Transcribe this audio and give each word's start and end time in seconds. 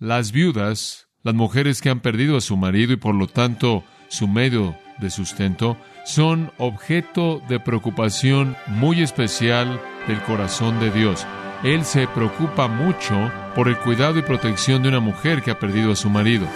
las 0.00 0.32
viudas, 0.32 1.08
las 1.22 1.34
mujeres 1.34 1.82
que 1.82 1.90
han 1.90 2.00
perdido 2.00 2.38
a 2.38 2.40
su 2.40 2.56
marido 2.56 2.94
y 2.94 2.96
por 2.96 3.14
lo 3.14 3.28
tanto 3.28 3.84
su 4.08 4.26
medio 4.26 4.74
de 4.98 5.10
sustento, 5.10 5.76
son 6.04 6.52
objeto 6.56 7.42
de 7.48 7.60
preocupación 7.60 8.56
muy 8.66 9.02
especial 9.02 9.80
del 10.08 10.20
corazón 10.22 10.80
de 10.80 10.90
Dios. 10.90 11.26
Él 11.62 11.84
se 11.84 12.08
preocupa 12.08 12.66
mucho 12.66 13.30
por 13.54 13.68
el 13.68 13.76
cuidado 13.76 14.18
y 14.18 14.22
protección 14.22 14.82
de 14.82 14.88
una 14.88 15.00
mujer 15.00 15.42
que 15.42 15.50
ha 15.50 15.58
perdido 15.58 15.92
a 15.92 15.96
su 15.96 16.08
marido. 16.08 16.46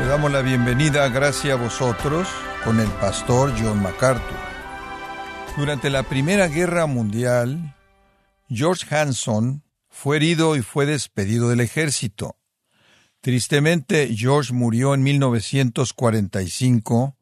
Le 0.00 0.06
damos 0.06 0.32
la 0.32 0.42
bienvenida, 0.42 1.08
gracias 1.08 1.56
a 1.56 1.62
vosotros, 1.62 2.28
con 2.64 2.80
el 2.80 2.88
pastor 2.88 3.52
John 3.56 3.80
MacArthur. 3.80 4.55
Durante 5.56 5.88
la 5.88 6.02
Primera 6.02 6.48
Guerra 6.48 6.84
Mundial, 6.84 7.74
George 8.50 8.94
Hanson 8.94 9.62
fue 9.88 10.16
herido 10.16 10.54
y 10.54 10.60
fue 10.60 10.84
despedido 10.84 11.48
del 11.48 11.60
ejército. 11.60 12.36
Tristemente, 13.22 14.14
George 14.14 14.52
murió 14.52 14.92
en 14.92 15.02
1945, 15.02 17.16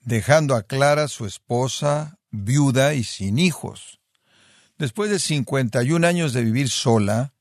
dejando 0.00 0.54
a 0.54 0.62
Clara, 0.62 1.08
su 1.08 1.26
esposa, 1.26 2.16
viuda 2.30 2.94
y 2.94 3.04
sin 3.04 3.38
hijos. 3.38 4.00
Después 4.78 5.10
de 5.10 5.18
51 5.18 6.06
años 6.06 6.32
de 6.32 6.42
vivir 6.42 6.70
sola, 6.70 7.34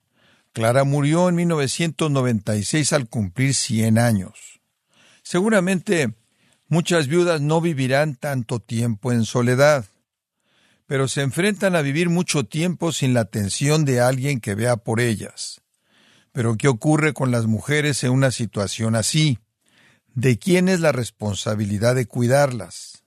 Clara 0.52 0.84
murió 0.84 1.30
en 1.30 1.36
1996 1.36 2.92
al 2.92 3.08
cumplir 3.08 3.56
100 3.56 3.98
años. 3.98 4.60
Seguramente 5.23 6.14
muchas 6.68 7.08
viudas 7.08 7.40
no 7.40 7.62
vivirán 7.62 8.16
tanto 8.16 8.60
tiempo 8.60 9.14
en 9.14 9.23
soledad, 9.23 9.86
pero 10.94 11.08
se 11.08 11.22
enfrentan 11.22 11.76
a 11.76 11.82
vivir 11.82 12.10
mucho 12.10 12.44
tiempo 12.44 12.92
sin 12.92 13.16
la 13.16 13.22
atención 13.22 13.84
de 13.84 14.00
alguien 14.00 14.40
que 14.40 14.54
vea 14.54 14.78
por 14.78 15.00
ellas. 15.00 15.64
Pero 16.31 16.56
¿qué 16.56 16.67
ocurre 16.67 17.14
con 17.14 17.31
las 17.31 17.48
mujeres 17.48 18.04
en 18.04 18.12
una 18.12 18.30
situación 18.30 18.95
así? 18.95 19.40
¿De 20.14 20.38
quién 20.38 20.70
es 20.70 20.82
la 20.82 20.92
responsabilidad 20.92 21.95
de 21.95 22.06
cuidarlas? 22.06 23.06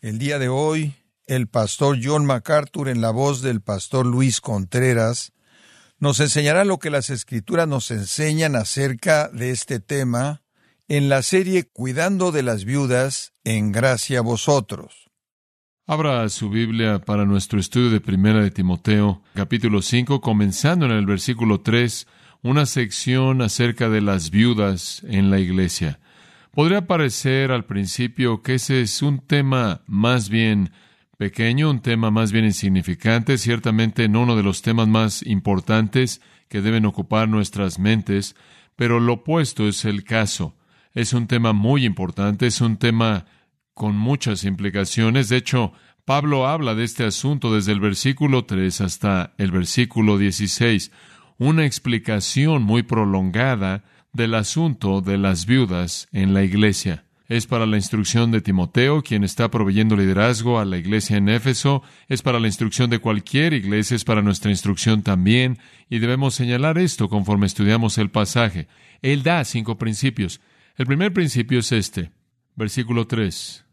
El 0.00 0.18
día 0.18 0.38
de 0.38 0.48
hoy, 0.48 0.94
el 1.26 1.48
pastor 1.48 1.98
John 2.02 2.24
MacArthur, 2.24 2.88
en 2.88 3.02
la 3.02 3.10
voz 3.10 3.42
del 3.42 3.60
pastor 3.60 4.06
Luis 4.06 4.40
Contreras, 4.40 5.34
nos 5.98 6.20
enseñará 6.20 6.64
lo 6.64 6.78
que 6.78 6.88
las 6.88 7.10
escrituras 7.10 7.68
nos 7.68 7.90
enseñan 7.90 8.56
acerca 8.56 9.28
de 9.28 9.50
este 9.50 9.80
tema 9.80 10.40
en 10.88 11.10
la 11.10 11.20
serie 11.22 11.64
Cuidando 11.64 12.32
de 12.32 12.42
las 12.42 12.64
viudas 12.64 13.34
en 13.44 13.70
gracia 13.70 14.20
a 14.20 14.22
vosotros. 14.22 15.07
Abra 15.90 16.28
su 16.28 16.50
Biblia 16.50 16.98
para 16.98 17.24
nuestro 17.24 17.58
estudio 17.58 17.88
de 17.88 18.02
Primera 18.02 18.42
de 18.42 18.50
Timoteo, 18.50 19.22
capítulo 19.32 19.80
5, 19.80 20.20
comenzando 20.20 20.84
en 20.84 20.92
el 20.92 21.06
versículo 21.06 21.62
3, 21.62 22.06
una 22.42 22.66
sección 22.66 23.40
acerca 23.40 23.88
de 23.88 24.02
las 24.02 24.30
viudas 24.30 25.02
en 25.08 25.30
la 25.30 25.40
iglesia. 25.40 25.98
Podría 26.50 26.86
parecer 26.86 27.52
al 27.52 27.64
principio 27.64 28.42
que 28.42 28.56
ese 28.56 28.82
es 28.82 29.00
un 29.00 29.20
tema 29.20 29.80
más 29.86 30.28
bien 30.28 30.72
pequeño, 31.16 31.70
un 31.70 31.80
tema 31.80 32.10
más 32.10 32.32
bien 32.32 32.44
insignificante, 32.44 33.38
ciertamente 33.38 34.10
no 34.10 34.24
uno 34.24 34.36
de 34.36 34.42
los 34.42 34.60
temas 34.60 34.88
más 34.88 35.22
importantes 35.24 36.20
que 36.50 36.60
deben 36.60 36.84
ocupar 36.84 37.30
nuestras 37.30 37.78
mentes, 37.78 38.36
pero 38.76 39.00
lo 39.00 39.14
opuesto 39.14 39.66
es 39.66 39.86
el 39.86 40.04
caso. 40.04 40.54
Es 40.92 41.14
un 41.14 41.26
tema 41.26 41.54
muy 41.54 41.86
importante, 41.86 42.46
es 42.46 42.60
un 42.60 42.76
tema 42.76 43.24
con 43.78 43.96
muchas 43.96 44.44
implicaciones. 44.44 45.28
De 45.28 45.36
hecho, 45.36 45.72
Pablo 46.04 46.48
habla 46.48 46.74
de 46.74 46.82
este 46.82 47.04
asunto 47.04 47.54
desde 47.54 47.72
el 47.72 47.80
versículo 47.80 48.44
3 48.44 48.80
hasta 48.80 49.34
el 49.38 49.52
versículo 49.52 50.18
16, 50.18 50.90
una 51.38 51.64
explicación 51.64 52.64
muy 52.64 52.82
prolongada 52.82 53.84
del 54.12 54.34
asunto 54.34 55.00
de 55.00 55.16
las 55.16 55.46
viudas 55.46 56.08
en 56.12 56.34
la 56.34 56.42
iglesia. 56.42 57.04
Es 57.28 57.46
para 57.46 57.66
la 57.66 57.76
instrucción 57.76 58.32
de 58.32 58.40
Timoteo, 58.40 59.02
quien 59.02 59.22
está 59.22 59.48
proveyendo 59.48 59.96
liderazgo 59.96 60.58
a 60.58 60.64
la 60.64 60.78
iglesia 60.78 61.16
en 61.16 61.28
Éfeso, 61.28 61.82
es 62.08 62.20
para 62.22 62.40
la 62.40 62.48
instrucción 62.48 62.90
de 62.90 62.98
cualquier 62.98 63.52
iglesia, 63.52 63.94
es 63.94 64.04
para 64.04 64.22
nuestra 64.22 64.50
instrucción 64.50 65.02
también, 65.02 65.58
y 65.88 66.00
debemos 66.00 66.34
señalar 66.34 66.78
esto 66.78 67.08
conforme 67.08 67.46
estudiamos 67.46 67.96
el 67.98 68.10
pasaje. 68.10 68.66
Él 69.02 69.22
da 69.22 69.44
cinco 69.44 69.78
principios. 69.78 70.40
El 70.76 70.86
primer 70.86 71.12
principio 71.12 71.60
es 71.60 71.70
este, 71.70 72.10
versículo 72.56 73.06
3. 73.06 73.67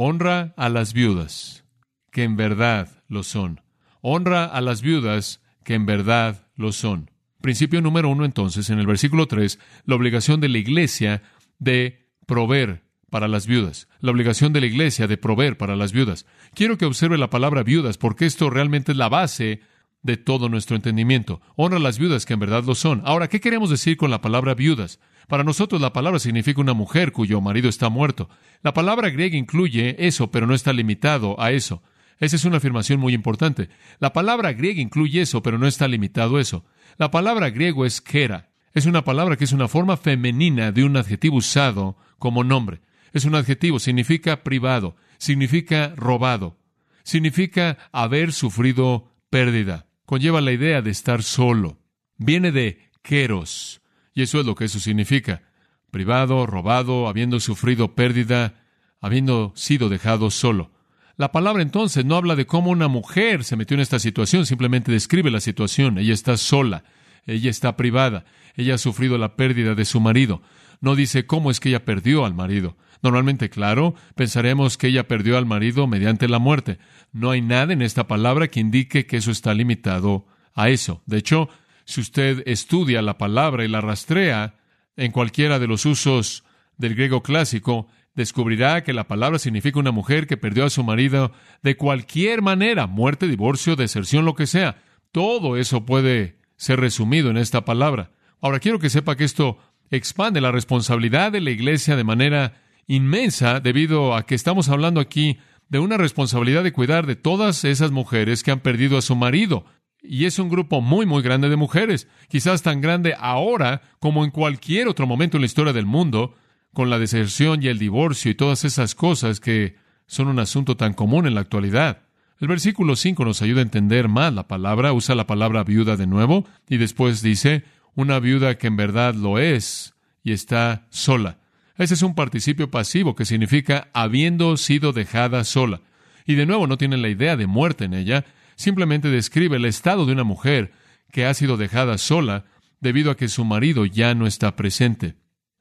Honra 0.00 0.54
a 0.56 0.68
las 0.68 0.92
viudas, 0.92 1.64
que 2.12 2.22
en 2.22 2.36
verdad 2.36 3.02
lo 3.08 3.24
son. 3.24 3.62
Honra 4.00 4.44
a 4.44 4.60
las 4.60 4.80
viudas, 4.80 5.42
que 5.64 5.74
en 5.74 5.86
verdad 5.86 6.46
lo 6.54 6.70
son. 6.70 7.10
Principio 7.40 7.80
número 7.80 8.08
uno, 8.08 8.24
entonces, 8.24 8.70
en 8.70 8.78
el 8.78 8.86
versículo 8.86 9.26
3, 9.26 9.58
la 9.86 9.96
obligación 9.96 10.40
de 10.40 10.50
la 10.50 10.58
iglesia 10.58 11.22
de 11.58 12.12
proveer 12.26 12.84
para 13.10 13.26
las 13.26 13.48
viudas, 13.48 13.88
la 13.98 14.12
obligación 14.12 14.52
de 14.52 14.60
la 14.60 14.66
iglesia 14.66 15.08
de 15.08 15.16
proveer 15.16 15.56
para 15.56 15.74
las 15.74 15.90
viudas. 15.90 16.26
Quiero 16.54 16.78
que 16.78 16.86
observe 16.86 17.18
la 17.18 17.28
palabra 17.28 17.64
viudas, 17.64 17.98
porque 17.98 18.26
esto 18.26 18.50
realmente 18.50 18.92
es 18.92 18.98
la 18.98 19.08
base 19.08 19.62
de 20.02 20.16
todo 20.16 20.48
nuestro 20.48 20.76
entendimiento. 20.76 21.40
Honra 21.56 21.78
a 21.78 21.80
las 21.80 21.98
viudas 21.98 22.24
que 22.24 22.34
en 22.34 22.40
verdad 22.40 22.64
lo 22.64 22.74
son. 22.74 23.02
Ahora, 23.04 23.28
¿qué 23.28 23.40
queremos 23.40 23.70
decir 23.70 23.96
con 23.96 24.10
la 24.10 24.20
palabra 24.20 24.54
viudas? 24.54 25.00
Para 25.28 25.44
nosotros 25.44 25.80
la 25.80 25.92
palabra 25.92 26.18
significa 26.18 26.60
una 26.60 26.72
mujer 26.72 27.12
cuyo 27.12 27.40
marido 27.40 27.68
está 27.68 27.88
muerto. 27.90 28.30
La 28.62 28.72
palabra 28.72 29.10
griega 29.10 29.36
incluye 29.36 29.96
eso, 30.06 30.30
pero 30.30 30.46
no 30.46 30.54
está 30.54 30.72
limitado 30.72 31.40
a 31.40 31.52
eso. 31.52 31.82
Esa 32.18 32.36
es 32.36 32.44
una 32.44 32.56
afirmación 32.56 32.98
muy 32.98 33.12
importante. 33.12 33.68
La 34.00 34.12
palabra 34.12 34.52
griega 34.52 34.80
incluye 34.80 35.20
eso, 35.20 35.42
pero 35.42 35.58
no 35.58 35.66
está 35.66 35.86
limitado 35.86 36.36
a 36.36 36.40
eso. 36.40 36.64
La 36.96 37.10
palabra 37.10 37.50
griego 37.50 37.84
es 37.84 38.00
kera. 38.00 38.50
Es 38.72 38.86
una 38.86 39.04
palabra 39.04 39.36
que 39.36 39.44
es 39.44 39.52
una 39.52 39.68
forma 39.68 39.96
femenina 39.96 40.72
de 40.72 40.84
un 40.84 40.96
adjetivo 40.96 41.36
usado 41.36 41.96
como 42.18 42.44
nombre. 42.44 42.80
Es 43.12 43.24
un 43.24 43.34
adjetivo, 43.34 43.78
significa 43.78 44.42
privado, 44.42 44.96
significa 45.18 45.94
robado, 45.96 46.58
significa 47.02 47.78
haber 47.92 48.32
sufrido 48.32 49.10
pérdida. 49.30 49.87
Conlleva 50.08 50.40
la 50.40 50.52
idea 50.52 50.80
de 50.80 50.90
estar 50.90 51.22
solo. 51.22 51.76
Viene 52.16 52.50
de 52.50 52.90
keros, 53.02 53.82
y 54.14 54.22
eso 54.22 54.40
es 54.40 54.46
lo 54.46 54.54
que 54.54 54.64
eso 54.64 54.80
significa. 54.80 55.42
Privado, 55.90 56.46
robado, 56.46 57.08
habiendo 57.08 57.40
sufrido 57.40 57.94
pérdida, 57.94 58.54
habiendo 59.02 59.52
sido 59.54 59.90
dejado 59.90 60.30
solo. 60.30 60.70
La 61.18 61.30
palabra 61.30 61.60
entonces 61.60 62.06
no 62.06 62.16
habla 62.16 62.36
de 62.36 62.46
cómo 62.46 62.70
una 62.70 62.88
mujer 62.88 63.44
se 63.44 63.56
metió 63.56 63.74
en 63.74 63.82
esta 63.82 63.98
situación, 63.98 64.46
simplemente 64.46 64.90
describe 64.90 65.30
la 65.30 65.40
situación. 65.40 65.98
Ella 65.98 66.14
está 66.14 66.38
sola, 66.38 66.84
ella 67.26 67.50
está 67.50 67.76
privada, 67.76 68.24
ella 68.58 68.74
ha 68.74 68.78
sufrido 68.78 69.16
la 69.18 69.36
pérdida 69.36 69.74
de 69.74 69.84
su 69.84 70.00
marido. 70.00 70.42
No 70.80 70.96
dice 70.96 71.26
cómo 71.26 71.50
es 71.50 71.60
que 71.60 71.70
ella 71.70 71.84
perdió 71.84 72.24
al 72.24 72.34
marido. 72.34 72.76
Normalmente, 73.02 73.50
claro, 73.50 73.94
pensaremos 74.14 74.76
que 74.76 74.88
ella 74.88 75.06
perdió 75.06 75.38
al 75.38 75.46
marido 75.46 75.86
mediante 75.86 76.28
la 76.28 76.38
muerte. 76.38 76.78
No 77.12 77.30
hay 77.30 77.40
nada 77.40 77.72
en 77.72 77.82
esta 77.82 78.08
palabra 78.08 78.48
que 78.48 78.60
indique 78.60 79.06
que 79.06 79.18
eso 79.18 79.30
está 79.30 79.54
limitado 79.54 80.26
a 80.54 80.68
eso. 80.68 81.02
De 81.06 81.18
hecho, 81.18 81.48
si 81.84 82.00
usted 82.00 82.42
estudia 82.46 83.00
la 83.00 83.16
palabra 83.16 83.64
y 83.64 83.68
la 83.68 83.80
rastrea 83.80 84.56
en 84.96 85.12
cualquiera 85.12 85.58
de 85.60 85.68
los 85.68 85.86
usos 85.86 86.44
del 86.76 86.96
griego 86.96 87.22
clásico, 87.22 87.86
descubrirá 88.14 88.82
que 88.82 88.92
la 88.92 89.06
palabra 89.06 89.38
significa 89.38 89.78
una 89.78 89.92
mujer 89.92 90.26
que 90.26 90.36
perdió 90.36 90.64
a 90.64 90.70
su 90.70 90.82
marido 90.82 91.30
de 91.62 91.76
cualquier 91.76 92.42
manera, 92.42 92.88
muerte, 92.88 93.28
divorcio, 93.28 93.76
deserción, 93.76 94.24
lo 94.24 94.34
que 94.34 94.48
sea. 94.48 94.82
Todo 95.12 95.56
eso 95.56 95.86
puede 95.86 96.40
ser 96.56 96.80
resumido 96.80 97.30
en 97.30 97.36
esta 97.36 97.64
palabra. 97.64 98.10
Ahora 98.40 98.60
quiero 98.60 98.78
que 98.78 98.90
sepa 98.90 99.16
que 99.16 99.24
esto 99.24 99.58
expande 99.90 100.40
la 100.40 100.52
responsabilidad 100.52 101.32
de 101.32 101.40
la 101.40 101.50
iglesia 101.50 101.96
de 101.96 102.04
manera 102.04 102.62
inmensa 102.86 103.60
debido 103.60 104.14
a 104.14 104.26
que 104.26 104.34
estamos 104.34 104.68
hablando 104.68 105.00
aquí 105.00 105.38
de 105.68 105.78
una 105.78 105.96
responsabilidad 105.96 106.62
de 106.62 106.72
cuidar 106.72 107.06
de 107.06 107.16
todas 107.16 107.64
esas 107.64 107.90
mujeres 107.90 108.42
que 108.42 108.50
han 108.50 108.60
perdido 108.60 108.96
a 108.96 109.02
su 109.02 109.16
marido. 109.16 109.64
Y 110.00 110.24
es 110.26 110.38
un 110.38 110.48
grupo 110.48 110.80
muy, 110.80 111.04
muy 111.04 111.22
grande 111.22 111.48
de 111.48 111.56
mujeres, 111.56 112.08
quizás 112.28 112.62
tan 112.62 112.80
grande 112.80 113.14
ahora 113.18 113.82
como 113.98 114.24
en 114.24 114.30
cualquier 114.30 114.88
otro 114.88 115.06
momento 115.06 115.36
en 115.36 115.42
la 115.42 115.46
historia 115.46 115.72
del 115.72 115.86
mundo, 115.86 116.34
con 116.72 116.90
la 116.90 116.98
deserción 116.98 117.62
y 117.62 117.66
el 117.66 117.78
divorcio 117.78 118.30
y 118.30 118.34
todas 118.34 118.64
esas 118.64 118.94
cosas 118.94 119.40
que 119.40 119.76
son 120.06 120.28
un 120.28 120.38
asunto 120.38 120.76
tan 120.76 120.94
común 120.94 121.26
en 121.26 121.34
la 121.34 121.40
actualidad. 121.40 122.02
El 122.40 122.46
versículo 122.46 122.94
5 122.94 123.24
nos 123.24 123.42
ayuda 123.42 123.60
a 123.60 123.64
entender 123.64 124.08
más 124.08 124.32
la 124.32 124.46
palabra, 124.46 124.92
usa 124.92 125.16
la 125.16 125.26
palabra 125.26 125.64
viuda 125.64 125.96
de 125.96 126.06
nuevo, 126.06 126.46
y 126.68 126.76
después 126.76 127.20
dice, 127.20 127.64
una 127.98 128.20
viuda 128.20 128.58
que 128.58 128.68
en 128.68 128.76
verdad 128.76 129.16
lo 129.16 129.40
es 129.40 129.92
y 130.22 130.30
está 130.30 130.86
sola. 130.88 131.38
Ese 131.76 131.94
es 131.94 132.02
un 132.02 132.14
participio 132.14 132.70
pasivo 132.70 133.16
que 133.16 133.24
significa 133.24 133.88
habiendo 133.92 134.56
sido 134.56 134.92
dejada 134.92 135.42
sola. 135.42 135.80
Y 136.24 136.36
de 136.36 136.46
nuevo 136.46 136.68
no 136.68 136.78
tiene 136.78 136.96
la 136.96 137.08
idea 137.08 137.36
de 137.36 137.48
muerte 137.48 137.86
en 137.86 137.94
ella, 137.94 138.24
simplemente 138.54 139.08
describe 139.10 139.56
el 139.56 139.64
estado 139.64 140.06
de 140.06 140.12
una 140.12 140.22
mujer 140.22 140.70
que 141.10 141.26
ha 141.26 141.34
sido 141.34 141.56
dejada 141.56 141.98
sola 141.98 142.44
debido 142.80 143.10
a 143.10 143.16
que 143.16 143.26
su 143.26 143.44
marido 143.44 143.84
ya 143.84 144.14
no 144.14 144.28
está 144.28 144.54
presente. 144.54 145.16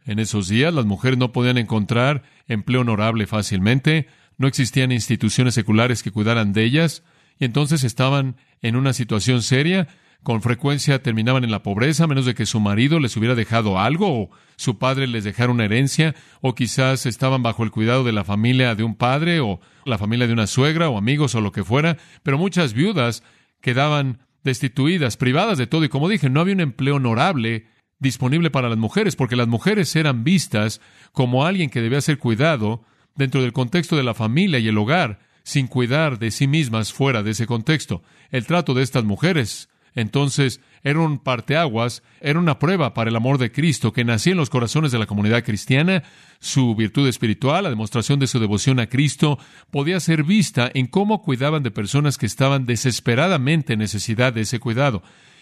En 0.06 0.20
esos 0.20 0.48
días 0.48 0.72
las 0.72 0.86
mujeres 0.86 1.18
no 1.18 1.32
podían 1.32 1.58
encontrar 1.58 2.22
empleo 2.48 2.82
honorable 2.82 3.26
fácilmente, 3.26 4.10
no 4.38 4.48
existían 4.48 4.92
instituciones 4.92 5.56
seculares 5.56 6.04
que 6.04 6.12
cuidaran 6.12 6.54
de 6.54 6.66
ellas, 6.66 7.04
y 7.40 7.46
entonces 7.46 7.84
estaban 7.84 8.36
en 8.62 8.76
una 8.76 8.94
situación 8.94 9.42
seria, 9.42 9.88
con 10.24 10.42
frecuencia 10.42 11.02
terminaban 11.02 11.44
en 11.44 11.52
la 11.52 11.64
pobreza, 11.64 12.04
a 12.04 12.08
menos 12.08 12.26
de 12.26 12.36
que 12.36 12.46
su 12.46 12.60
marido 12.60 13.00
les 13.00 13.16
hubiera 13.16 13.36
dejado 13.36 13.80
algo, 13.80 14.24
o 14.24 14.30
su 14.56 14.78
padre 14.78 15.08
les 15.08 15.24
dejara 15.24 15.52
una 15.52 15.66
herencia, 15.66 16.16
o 16.42 16.56
quizás 16.56 17.06
estaban 17.06 17.44
bajo 17.44 17.64
el 17.64 17.72
cuidado 17.72 18.04
de 18.04 18.12
la 18.12 18.24
familia 18.24 18.76
de 18.76 18.84
un 18.84 18.96
padre, 18.96 19.40
o 19.40 19.60
la 19.86 19.98
familia 19.98 20.28
de 20.28 20.34
una 20.34 20.48
suegra, 20.48 20.90
o 20.90 20.98
amigos, 20.98 21.36
o 21.36 21.42
lo 21.42 21.52
que 21.52 21.64
fuera, 21.64 21.98
pero 22.24 22.38
muchas 22.38 22.74
viudas 22.74 23.24
quedaban 23.62 24.20
destituidas, 24.44 25.18
privadas 25.18 25.58
de 25.58 25.68
todo, 25.68 25.84
y 25.84 25.90
como 25.90 26.10
dije, 26.10 26.30
no 26.30 26.42
había 26.42 26.56
un 26.56 26.62
empleo 26.62 26.96
honorable 26.96 27.68
disponible 28.00 28.52
para 28.52 28.70
las 28.70 28.78
mujeres, 28.78 29.16
porque 29.16 29.36
las 29.36 29.48
mujeres 29.48 29.96
eran 29.96 30.24
vistas 30.24 30.82
como 31.12 31.46
alguien 31.46 31.70
que 31.70 31.82
debía 31.82 32.02
ser 32.02 32.18
cuidado 32.18 32.84
dentro 33.16 33.42
del 33.42 33.54
contexto 33.54 33.96
de 33.96 34.04
la 34.04 34.14
familia 34.14 34.60
y 34.60 34.68
el 34.68 34.78
hogar, 34.78 35.20
sin 35.44 35.68
cuidar 35.68 36.20
de 36.20 36.32
sí 36.32 36.48
mismas 36.48 36.94
fuera 36.94 37.24
de 37.24 37.32
ese 37.32 37.48
contexto. 37.48 38.04
El 38.30 38.46
trato 38.46 38.74
de 38.74 38.84
estas 38.84 39.04
mujeres, 39.04 39.70
entonces, 39.98 40.62
era 40.84 41.00
un 41.00 41.18
parteaguas, 41.18 42.04
era 42.22 42.38
una 42.38 42.60
prueba 42.60 42.94
para 42.94 43.10
el 43.10 43.16
amor 43.16 43.40
de 43.40 43.52
Cristo 43.52 43.92
que 43.92 44.06
nacía 44.06 44.34
en 44.34 44.38
los 44.38 44.52
corazones 44.52 44.92
de 44.92 45.00
la 45.00 45.08
comunidad 45.08 45.44
cristiana, 45.44 46.04
su 46.40 46.76
virtud 46.76 47.08
espiritual, 47.08 47.64
la 47.64 47.72
demostración 47.72 48.20
de 48.20 48.28
su 48.28 48.40
devoción 48.40 48.80
a 48.80 48.90
Cristo, 48.90 49.40
podía 49.72 50.00
ser 50.00 50.24
vista 50.24 50.70
en 50.72 50.86
cómo 50.86 51.24
cuidaban 51.24 51.64
de 51.64 51.72
personas 51.72 52.20
que 52.20 52.28
estaban 52.28 52.68
desesperadamente 52.68 53.74
en 53.74 53.80
necesidad 53.80 54.34
de 54.34 54.42
ese 54.42 54.60
cuidado. 54.60 55.02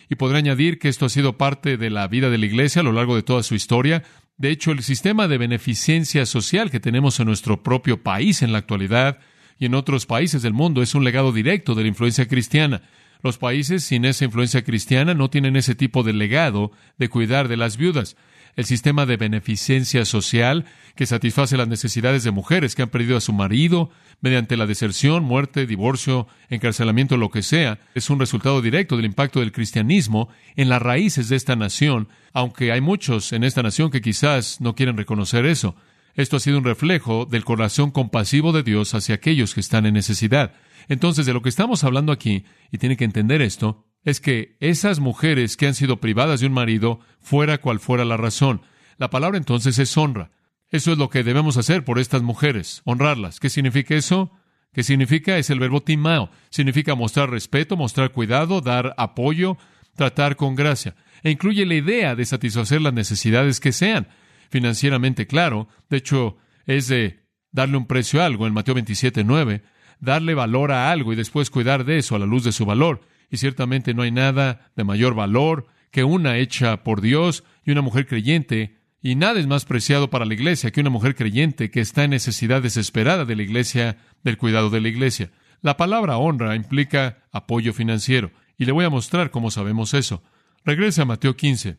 Y 0.10 0.16
podré 0.16 0.38
añadir 0.38 0.80
que 0.80 0.88
esto 0.88 1.06
ha 1.06 1.10
sido 1.10 1.38
parte 1.38 1.76
de 1.76 1.90
la 1.90 2.08
vida 2.08 2.30
de 2.30 2.38
la 2.38 2.46
Iglesia 2.46 2.80
a 2.80 2.86
lo 2.86 2.94
largo 2.94 3.18
de 3.18 3.24
toda 3.24 3.44
su 3.44 3.56
historia. 3.56 4.04
De 4.38 4.52
hecho, 4.52 4.72
el 4.72 4.84
sistema 4.84 5.28
de 5.28 5.38
beneficencia 5.38 6.26
social 6.26 6.72
que 6.72 6.80
tenemos 6.80 7.20
en 7.20 7.28
nuestro 7.28 7.62
propio 7.62 8.04
país 8.04 8.42
en 8.42 8.54
la 8.54 8.60
actualidad 8.60 9.20
y 9.60 9.66
en 9.66 9.76
otros 9.76 10.06
países 10.06 10.42
del 10.44 10.54
mundo 10.54 10.82
es 10.82 10.96
un 10.96 11.04
legado 11.04 11.34
directo 11.34 11.76
de 11.76 11.82
la 11.82 11.90
influencia 11.90 12.26
cristiana. 12.26 12.84
Los 13.26 13.40
países 13.40 13.84
sin 13.84 14.06
esa 14.06 14.24
influencia 14.24 14.64
cristiana 14.64 15.16
no 15.16 15.32
tienen 15.32 15.56
ese 15.56 15.74
tipo 15.74 16.04
de 16.04 16.14
legado 16.14 16.72
de 17.00 17.10
cuidar 17.10 17.48
de 17.48 17.58
las 17.58 17.76
viudas. 17.76 18.18
El 18.56 18.66
sistema 18.66 19.08
de 19.08 19.18
beneficencia 19.18 20.06
social 20.06 20.66
que 20.96 21.08
satisface 21.08 21.58
las 21.58 21.68
necesidades 21.68 22.24
de 22.24 22.30
mujeres 22.30 22.76
que 22.76 22.84
han 22.84 22.90
perdido 22.90 23.18
a 23.18 23.22
su 23.22 23.34
marido 23.34 23.90
mediante 24.22 24.58
la 24.58 24.68
deserción, 24.68 25.24
muerte, 25.24 25.66
divorcio, 25.66 26.28
encarcelamiento, 26.50 27.18
lo 27.18 27.32
que 27.32 27.42
sea, 27.42 27.80
es 27.96 28.12
un 28.12 28.20
resultado 28.20 28.62
directo 28.62 28.96
del 28.96 29.08
impacto 29.08 29.40
del 29.40 29.52
cristianismo 29.52 30.30
en 30.56 30.70
las 30.70 30.84
raíces 30.84 31.28
de 31.28 31.36
esta 31.36 31.56
nación, 31.56 32.08
aunque 32.32 32.72
hay 32.72 32.82
muchos 32.82 33.34
en 33.34 33.44
esta 33.44 33.64
nación 33.64 33.90
que 33.90 34.02
quizás 34.02 34.62
no 34.62 34.76
quieren 34.76 34.98
reconocer 34.98 35.48
eso. 35.48 35.76
Esto 36.16 36.38
ha 36.38 36.40
sido 36.40 36.58
un 36.58 36.64
reflejo 36.64 37.26
del 37.26 37.44
corazón 37.44 37.92
compasivo 37.92 38.54
de 38.54 38.64
Dios 38.64 38.96
hacia 38.96 39.16
aquellos 39.16 39.54
que 39.54 39.60
están 39.60 39.86
en 39.86 39.94
necesidad. 39.94 40.54
Entonces, 40.88 41.26
de 41.26 41.34
lo 41.34 41.42
que 41.42 41.50
estamos 41.50 41.84
hablando 41.84 42.12
aquí, 42.12 42.46
y 42.72 42.78
tiene 42.78 42.96
que 42.96 43.04
entender 43.04 43.42
esto, 43.42 43.86
es 44.04 44.22
que 44.22 44.56
esas 44.60 45.00
mujeres 45.00 45.58
que 45.58 45.68
han 45.68 45.74
sido 45.74 46.00
privadas 46.00 46.40
de 46.40 46.48
un 46.48 46.54
marido, 46.54 47.00
fuera 47.20 47.58
cual 47.58 47.80
fuera 47.80 48.06
la 48.06 48.18
razón, 48.18 48.62
la 48.98 49.10
palabra 49.10 49.38
entonces 49.38 49.78
es 49.78 49.98
honra. 49.98 50.32
Eso 50.70 50.92
es 50.92 50.98
lo 50.98 51.10
que 51.10 51.24
debemos 51.24 51.58
hacer 51.58 51.84
por 51.84 52.00
estas 52.00 52.22
mujeres, 52.22 52.82
honrarlas. 52.86 53.40
¿Qué 53.40 53.50
significa 53.50 53.96
eso? 53.96 54.32
¿Qué 54.72 54.84
significa? 54.84 55.38
Es 55.38 55.50
el 55.50 55.60
verbo 55.60 55.84
timao. 55.84 56.30
Significa 56.50 56.96
mostrar 56.96 57.30
respeto, 57.30 57.78
mostrar 57.78 58.12
cuidado, 58.12 58.62
dar 58.62 58.94
apoyo, 58.98 59.58
tratar 59.96 60.36
con 60.36 60.56
gracia. 60.56 60.96
E 61.24 61.32
incluye 61.32 61.66
la 61.66 61.76
idea 61.76 62.16
de 62.16 62.26
satisfacer 62.26 62.82
las 62.82 62.94
necesidades 62.94 63.60
que 63.60 63.72
sean 63.72 64.08
financieramente 64.50 65.28
claro. 65.28 65.68
De 65.90 65.98
hecho, 65.98 66.38
es 66.66 66.88
de 66.88 67.20
darle 67.52 67.78
un 67.78 67.88
precio 67.88 68.22
a 68.22 68.26
algo 68.26 68.48
en 68.48 68.54
Mateo 68.54 68.76
27, 68.76 69.24
9, 69.24 69.64
darle 70.00 70.34
valor 70.34 70.72
a 70.72 70.92
algo 70.92 71.14
y 71.14 71.16
después 71.16 71.50
cuidar 71.50 71.86
de 71.86 71.98
eso 71.98 72.16
a 72.16 72.20
la 72.20 72.26
luz 72.26 72.44
de 72.44 72.52
su 72.52 72.66
valor. 72.66 73.02
Y 73.30 73.38
ciertamente 73.38 73.94
no 73.94 74.04
hay 74.04 74.12
nada 74.12 74.72
de 74.76 74.84
mayor 74.84 75.16
valor 75.16 75.68
que 75.92 76.04
una 76.04 76.38
hecha 76.38 76.84
por 76.84 77.02
Dios 77.02 77.44
y 77.64 77.72
una 77.72 77.82
mujer 77.82 78.06
creyente, 78.06 78.76
y 79.02 79.16
nada 79.16 79.40
es 79.40 79.48
más 79.48 79.66
preciado 79.66 80.10
para 80.10 80.26
la 80.26 80.34
iglesia 80.34 80.72
que 80.72 80.82
una 80.82 80.90
mujer 80.90 81.16
creyente 81.16 81.72
que 81.72 81.80
está 81.80 82.04
en 82.04 82.10
necesidad 82.10 82.62
desesperada 82.62 83.24
de 83.24 83.36
la 83.36 83.44
iglesia, 83.44 83.98
del 84.24 84.38
cuidado 84.38 84.70
de 84.70 84.82
la 84.82 84.90
iglesia. 84.90 85.32
La 85.62 85.78
palabra 85.78 86.18
honra 86.18 86.56
implica 86.56 87.24
apoyo 87.32 87.72
financiero, 87.72 88.32
y 88.58 88.66
le 88.66 88.72
voy 88.72 88.84
a 88.84 88.90
mostrar 88.90 89.32
cómo 89.32 89.52
sabemos 89.52 89.94
eso. 89.94 90.22
Regrese 90.66 91.02
a 91.02 91.06
Mateo 91.06 91.36
15. 91.36 91.78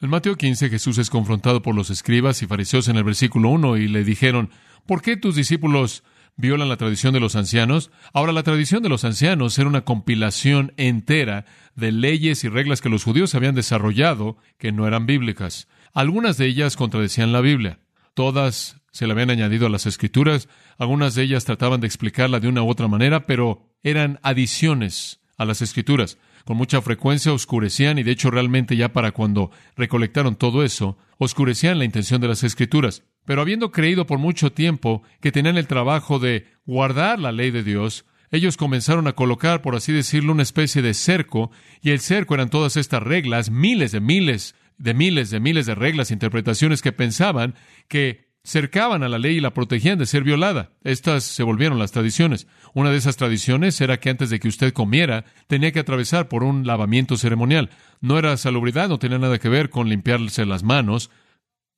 En 0.00 0.10
Mateo 0.10 0.36
15 0.36 0.70
Jesús 0.70 0.98
es 0.98 1.08
confrontado 1.08 1.62
por 1.62 1.74
los 1.74 1.88
escribas 1.88 2.42
y 2.42 2.46
fariseos 2.46 2.88
en 2.88 2.96
el 2.96 3.04
versículo 3.04 3.48
1 3.50 3.76
y 3.78 3.88
le 3.88 4.04
dijeron, 4.04 4.50
¿por 4.86 5.02
qué 5.02 5.16
tus 5.16 5.36
discípulos 5.36 6.02
violan 6.36 6.68
la 6.68 6.76
tradición 6.76 7.14
de 7.14 7.20
los 7.20 7.36
ancianos? 7.36 7.90
Ahora, 8.12 8.32
la 8.32 8.42
tradición 8.42 8.82
de 8.82 8.88
los 8.88 9.04
ancianos 9.04 9.58
era 9.58 9.68
una 9.68 9.84
compilación 9.84 10.72
entera 10.76 11.46
de 11.76 11.92
leyes 11.92 12.42
y 12.44 12.48
reglas 12.48 12.80
que 12.80 12.88
los 12.88 13.04
judíos 13.04 13.34
habían 13.34 13.54
desarrollado 13.54 14.36
que 14.58 14.72
no 14.72 14.86
eran 14.86 15.06
bíblicas. 15.06 15.68
Algunas 15.92 16.36
de 16.36 16.46
ellas 16.46 16.76
contradecían 16.76 17.32
la 17.32 17.40
Biblia. 17.40 17.78
Todas 18.14 18.80
se 18.90 19.06
le 19.06 19.12
habían 19.12 19.30
añadido 19.30 19.66
a 19.66 19.70
las 19.70 19.86
escrituras. 19.86 20.48
Algunas 20.76 21.14
de 21.14 21.22
ellas 21.22 21.44
trataban 21.44 21.80
de 21.80 21.86
explicarla 21.86 22.40
de 22.40 22.48
una 22.48 22.62
u 22.62 22.68
otra 22.68 22.88
manera, 22.88 23.26
pero 23.26 23.70
eran 23.84 24.18
adiciones 24.22 25.20
a 25.36 25.44
las 25.44 25.62
escrituras 25.62 26.18
con 26.44 26.56
mucha 26.56 26.80
frecuencia 26.82 27.32
oscurecían, 27.32 27.98
y 27.98 28.02
de 28.02 28.12
hecho 28.12 28.30
realmente 28.30 28.76
ya 28.76 28.92
para 28.92 29.12
cuando 29.12 29.50
recolectaron 29.76 30.36
todo 30.36 30.64
eso, 30.64 30.98
oscurecían 31.18 31.78
la 31.78 31.84
intención 31.84 32.20
de 32.20 32.28
las 32.28 32.44
escrituras. 32.44 33.02
Pero 33.24 33.40
habiendo 33.40 33.70
creído 33.70 34.06
por 34.06 34.18
mucho 34.18 34.52
tiempo 34.52 35.02
que 35.20 35.32
tenían 35.32 35.56
el 35.56 35.66
trabajo 35.66 36.18
de 36.18 36.46
guardar 36.66 37.18
la 37.18 37.32
ley 37.32 37.50
de 37.50 37.62
Dios, 37.62 38.04
ellos 38.30 38.56
comenzaron 38.56 39.06
a 39.06 39.12
colocar, 39.12 39.62
por 39.62 39.76
así 39.76 39.92
decirlo, 39.92 40.32
una 40.32 40.42
especie 40.42 40.82
de 40.82 40.92
cerco, 40.92 41.50
y 41.80 41.90
el 41.90 42.00
cerco 42.00 42.34
eran 42.34 42.50
todas 42.50 42.76
estas 42.76 43.02
reglas, 43.02 43.50
miles 43.50 43.92
de 43.92 44.00
miles 44.00 44.54
de 44.76 44.92
miles 44.92 45.30
de 45.30 45.40
miles 45.40 45.66
de 45.66 45.74
reglas 45.74 46.10
interpretaciones 46.10 46.82
que 46.82 46.92
pensaban 46.92 47.54
que 47.88 48.33
cercaban 48.44 49.02
a 49.02 49.08
la 49.08 49.18
ley 49.18 49.38
y 49.38 49.40
la 49.40 49.54
protegían 49.54 49.98
de 49.98 50.06
ser 50.06 50.22
violada. 50.22 50.70
Estas 50.84 51.24
se 51.24 51.42
volvieron 51.42 51.78
las 51.78 51.92
tradiciones. 51.92 52.46
Una 52.74 52.90
de 52.90 52.98
esas 52.98 53.16
tradiciones 53.16 53.80
era 53.80 53.98
que 53.98 54.10
antes 54.10 54.28
de 54.30 54.38
que 54.38 54.48
usted 54.48 54.72
comiera, 54.72 55.24
tenía 55.46 55.72
que 55.72 55.80
atravesar 55.80 56.28
por 56.28 56.44
un 56.44 56.66
lavamiento 56.66 57.16
ceremonial. 57.16 57.70
No 58.00 58.18
era 58.18 58.36
salubridad, 58.36 58.88
no 58.88 58.98
tenía 58.98 59.18
nada 59.18 59.38
que 59.38 59.48
ver 59.48 59.70
con 59.70 59.88
limpiarse 59.88 60.44
las 60.44 60.62
manos, 60.62 61.10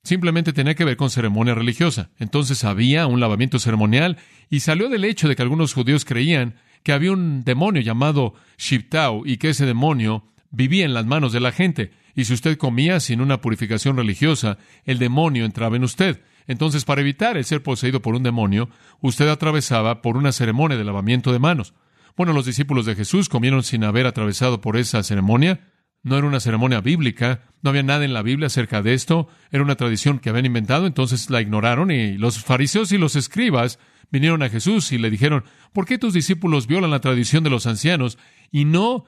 simplemente 0.02 0.52
tenía 0.52 0.74
que 0.74 0.84
ver 0.84 0.96
con 0.96 1.08
ceremonia 1.08 1.54
religiosa. 1.54 2.10
Entonces 2.18 2.64
había 2.64 3.06
un 3.06 3.20
lavamiento 3.20 3.60
ceremonial 3.60 4.18
y 4.50 4.60
salió 4.60 4.88
del 4.88 5.04
hecho 5.04 5.28
de 5.28 5.36
que 5.36 5.42
algunos 5.42 5.72
judíos 5.72 6.04
creían 6.04 6.56
que 6.82 6.92
había 6.92 7.12
un 7.12 7.44
demonio 7.44 7.82
llamado 7.82 8.34
Shiptau 8.58 9.24
y 9.24 9.36
que 9.36 9.50
ese 9.50 9.66
demonio 9.66 10.32
vivía 10.50 10.84
en 10.84 10.94
las 10.94 11.06
manos 11.06 11.32
de 11.32 11.40
la 11.40 11.52
gente. 11.52 11.92
Y 12.14 12.24
si 12.24 12.32
usted 12.32 12.56
comía 12.56 12.98
sin 12.98 13.20
una 13.20 13.40
purificación 13.40 13.96
religiosa, 13.96 14.58
el 14.84 14.98
demonio 14.98 15.44
entraba 15.44 15.76
en 15.76 15.84
usted. 15.84 16.22
Entonces, 16.46 16.84
para 16.84 17.00
evitar 17.00 17.36
el 17.36 17.44
ser 17.44 17.62
poseído 17.62 18.00
por 18.00 18.14
un 18.14 18.22
demonio, 18.22 18.68
usted 19.00 19.28
atravesaba 19.28 20.02
por 20.02 20.16
una 20.16 20.32
ceremonia 20.32 20.78
de 20.78 20.84
lavamiento 20.84 21.32
de 21.32 21.38
manos. 21.38 21.74
Bueno, 22.16 22.32
los 22.32 22.46
discípulos 22.46 22.86
de 22.86 22.94
Jesús 22.94 23.28
comieron 23.28 23.62
sin 23.62 23.84
haber 23.84 24.06
atravesado 24.06 24.60
por 24.60 24.76
esa 24.76 25.02
ceremonia. 25.02 25.60
No 26.02 26.16
era 26.16 26.26
una 26.26 26.40
ceremonia 26.40 26.80
bíblica, 26.80 27.42
no 27.62 27.70
había 27.70 27.82
nada 27.82 28.04
en 28.04 28.14
la 28.14 28.22
Biblia 28.22 28.46
acerca 28.46 28.80
de 28.80 28.94
esto, 28.94 29.28
era 29.50 29.64
una 29.64 29.74
tradición 29.74 30.20
que 30.20 30.30
habían 30.30 30.46
inventado, 30.46 30.86
entonces 30.86 31.30
la 31.30 31.40
ignoraron 31.40 31.90
y 31.90 32.16
los 32.16 32.38
fariseos 32.44 32.92
y 32.92 32.98
los 32.98 33.16
escribas 33.16 33.80
vinieron 34.10 34.42
a 34.42 34.48
Jesús 34.48 34.92
y 34.92 34.98
le 34.98 35.10
dijeron, 35.10 35.44
¿por 35.72 35.84
qué 35.84 35.98
tus 35.98 36.14
discípulos 36.14 36.68
violan 36.68 36.92
la 36.92 37.00
tradición 37.00 37.42
de 37.42 37.50
los 37.50 37.66
ancianos 37.66 38.18
y 38.52 38.64
no 38.66 39.04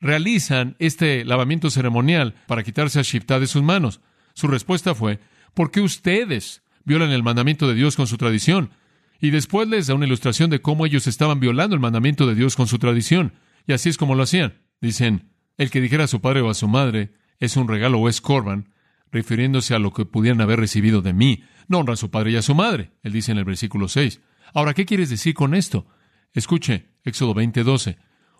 realizan 0.00 0.76
este 0.80 1.24
lavamiento 1.24 1.70
ceremonial 1.70 2.34
para 2.46 2.62
quitarse 2.62 3.00
a 3.00 3.02
Shipta 3.02 3.40
de 3.40 3.46
sus 3.46 3.62
manos? 3.62 4.00
Su 4.34 4.46
respuesta 4.46 4.94
fue, 4.94 5.20
¿por 5.54 5.70
qué 5.70 5.80
ustedes 5.80 6.63
violan 6.84 7.10
el 7.10 7.22
mandamiento 7.22 7.68
de 7.68 7.74
Dios 7.74 7.96
con 7.96 8.06
su 8.06 8.16
tradición. 8.16 8.70
Y 9.20 9.30
después 9.30 9.68
les 9.68 9.86
da 9.86 9.94
una 9.94 10.06
ilustración 10.06 10.50
de 10.50 10.60
cómo 10.60 10.86
ellos 10.86 11.06
estaban 11.06 11.40
violando 11.40 11.74
el 11.74 11.80
mandamiento 11.80 12.26
de 12.26 12.34
Dios 12.34 12.56
con 12.56 12.66
su 12.66 12.78
tradición. 12.78 13.34
Y 13.66 13.72
así 13.72 13.88
es 13.88 13.96
como 13.96 14.14
lo 14.14 14.22
hacían. 14.22 14.60
Dicen, 14.80 15.30
el 15.56 15.70
que 15.70 15.80
dijera 15.80 16.04
a 16.04 16.08
su 16.08 16.20
padre 16.20 16.40
o 16.40 16.50
a 16.50 16.54
su 16.54 16.68
madre, 16.68 17.14
es 17.38 17.56
un 17.56 17.68
regalo 17.68 17.98
o 17.98 18.08
es 18.08 18.20
corban, 18.20 18.72
refiriéndose 19.10 19.74
a 19.74 19.78
lo 19.78 19.92
que 19.92 20.04
pudieran 20.04 20.40
haber 20.40 20.58
recibido 20.58 21.00
de 21.00 21.12
mí, 21.12 21.44
no 21.68 21.78
honra 21.78 21.94
a 21.94 21.96
su 21.96 22.10
padre 22.10 22.32
y 22.32 22.36
a 22.36 22.42
su 22.42 22.54
madre. 22.54 22.92
Él 23.02 23.12
dice 23.12 23.32
en 23.32 23.38
el 23.38 23.44
versículo 23.44 23.88
6. 23.88 24.20
Ahora, 24.52 24.74
¿qué 24.74 24.84
quieres 24.84 25.10
decir 25.10 25.34
con 25.34 25.54
esto? 25.54 25.86
Escuche, 26.32 26.90
Éxodo 27.04 27.34
20:12. 27.34 27.96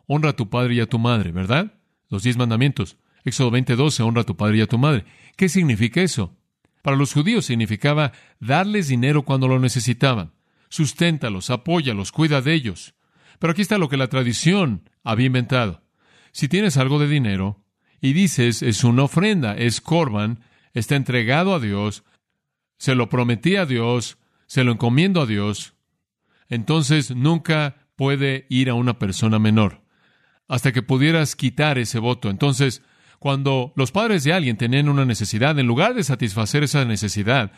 Honra 0.06 0.30
a 0.30 0.36
tu 0.36 0.50
padre 0.50 0.74
y 0.74 0.80
a 0.80 0.86
tu 0.86 0.98
madre, 0.98 1.32
¿verdad? 1.32 1.74
Los 2.10 2.24
diez 2.24 2.36
mandamientos. 2.36 2.98
Éxodo 3.24 3.50
20:12, 3.50 4.02
honra 4.02 4.22
a 4.22 4.26
tu 4.26 4.36
padre 4.36 4.58
y 4.58 4.60
a 4.60 4.66
tu 4.66 4.78
madre. 4.78 5.04
¿Qué 5.36 5.48
significa 5.48 6.02
eso? 6.02 6.36
Para 6.84 6.98
los 6.98 7.14
judíos 7.14 7.46
significaba 7.46 8.12
darles 8.40 8.88
dinero 8.88 9.22
cuando 9.22 9.48
lo 9.48 9.58
necesitaban. 9.58 10.34
Susténtalos, 10.68 11.48
apóyalos, 11.48 12.12
cuida 12.12 12.42
de 12.42 12.52
ellos. 12.52 12.94
Pero 13.38 13.52
aquí 13.52 13.62
está 13.62 13.78
lo 13.78 13.88
que 13.88 13.96
la 13.96 14.08
tradición 14.08 14.90
había 15.02 15.28
inventado. 15.28 15.82
Si 16.30 16.46
tienes 16.46 16.76
algo 16.76 16.98
de 16.98 17.08
dinero 17.08 17.64
y 18.02 18.12
dices 18.12 18.60
es 18.62 18.84
una 18.84 19.04
ofrenda, 19.04 19.54
es 19.56 19.80
corban, 19.80 20.40
está 20.74 20.94
entregado 20.94 21.54
a 21.54 21.58
Dios, 21.58 22.04
se 22.76 22.94
lo 22.94 23.08
prometí 23.08 23.56
a 23.56 23.64
Dios, 23.64 24.18
se 24.46 24.62
lo 24.62 24.72
encomiendo 24.72 25.22
a 25.22 25.26
Dios, 25.26 25.72
entonces 26.50 27.16
nunca 27.16 27.88
puede 27.96 28.44
ir 28.50 28.68
a 28.68 28.74
una 28.74 28.98
persona 28.98 29.38
menor 29.38 29.80
hasta 30.48 30.70
que 30.70 30.82
pudieras 30.82 31.34
quitar 31.34 31.78
ese 31.78 31.98
voto. 31.98 32.28
Entonces, 32.28 32.82
cuando 33.24 33.72
los 33.74 33.90
padres 33.90 34.22
de 34.22 34.34
alguien 34.34 34.58
tenían 34.58 34.90
una 34.90 35.06
necesidad, 35.06 35.58
en 35.58 35.66
lugar 35.66 35.94
de 35.94 36.04
satisfacer 36.04 36.62
esa 36.62 36.84
necesidad, 36.84 37.52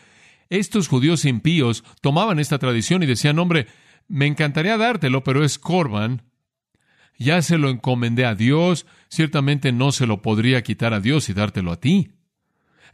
estos 0.49 0.87
judíos 0.87 1.25
impíos 1.25 1.82
tomaban 2.00 2.38
esta 2.38 2.61
tradición 2.61 3.02
y 3.02 3.06
decían, 3.06 3.40
hombre, 3.40 3.66
me 4.06 4.26
encantaría 4.26 4.76
dártelo, 4.76 5.25
pero 5.25 5.42
es 5.42 5.58
Corban, 5.58 6.23
ya 7.18 7.42
se 7.42 7.58
lo 7.58 7.68
encomendé 7.68 8.26
a 8.26 8.37
Dios, 8.37 8.87
ciertamente 9.08 9.73
no 9.73 9.90
se 9.90 10.06
lo 10.06 10.23
podría 10.23 10.62
quitar 10.62 10.94
a 10.94 11.00
Dios 11.00 11.28
y 11.30 11.32
dártelo 11.32 11.73
a 11.73 11.80
ti. 11.80 12.12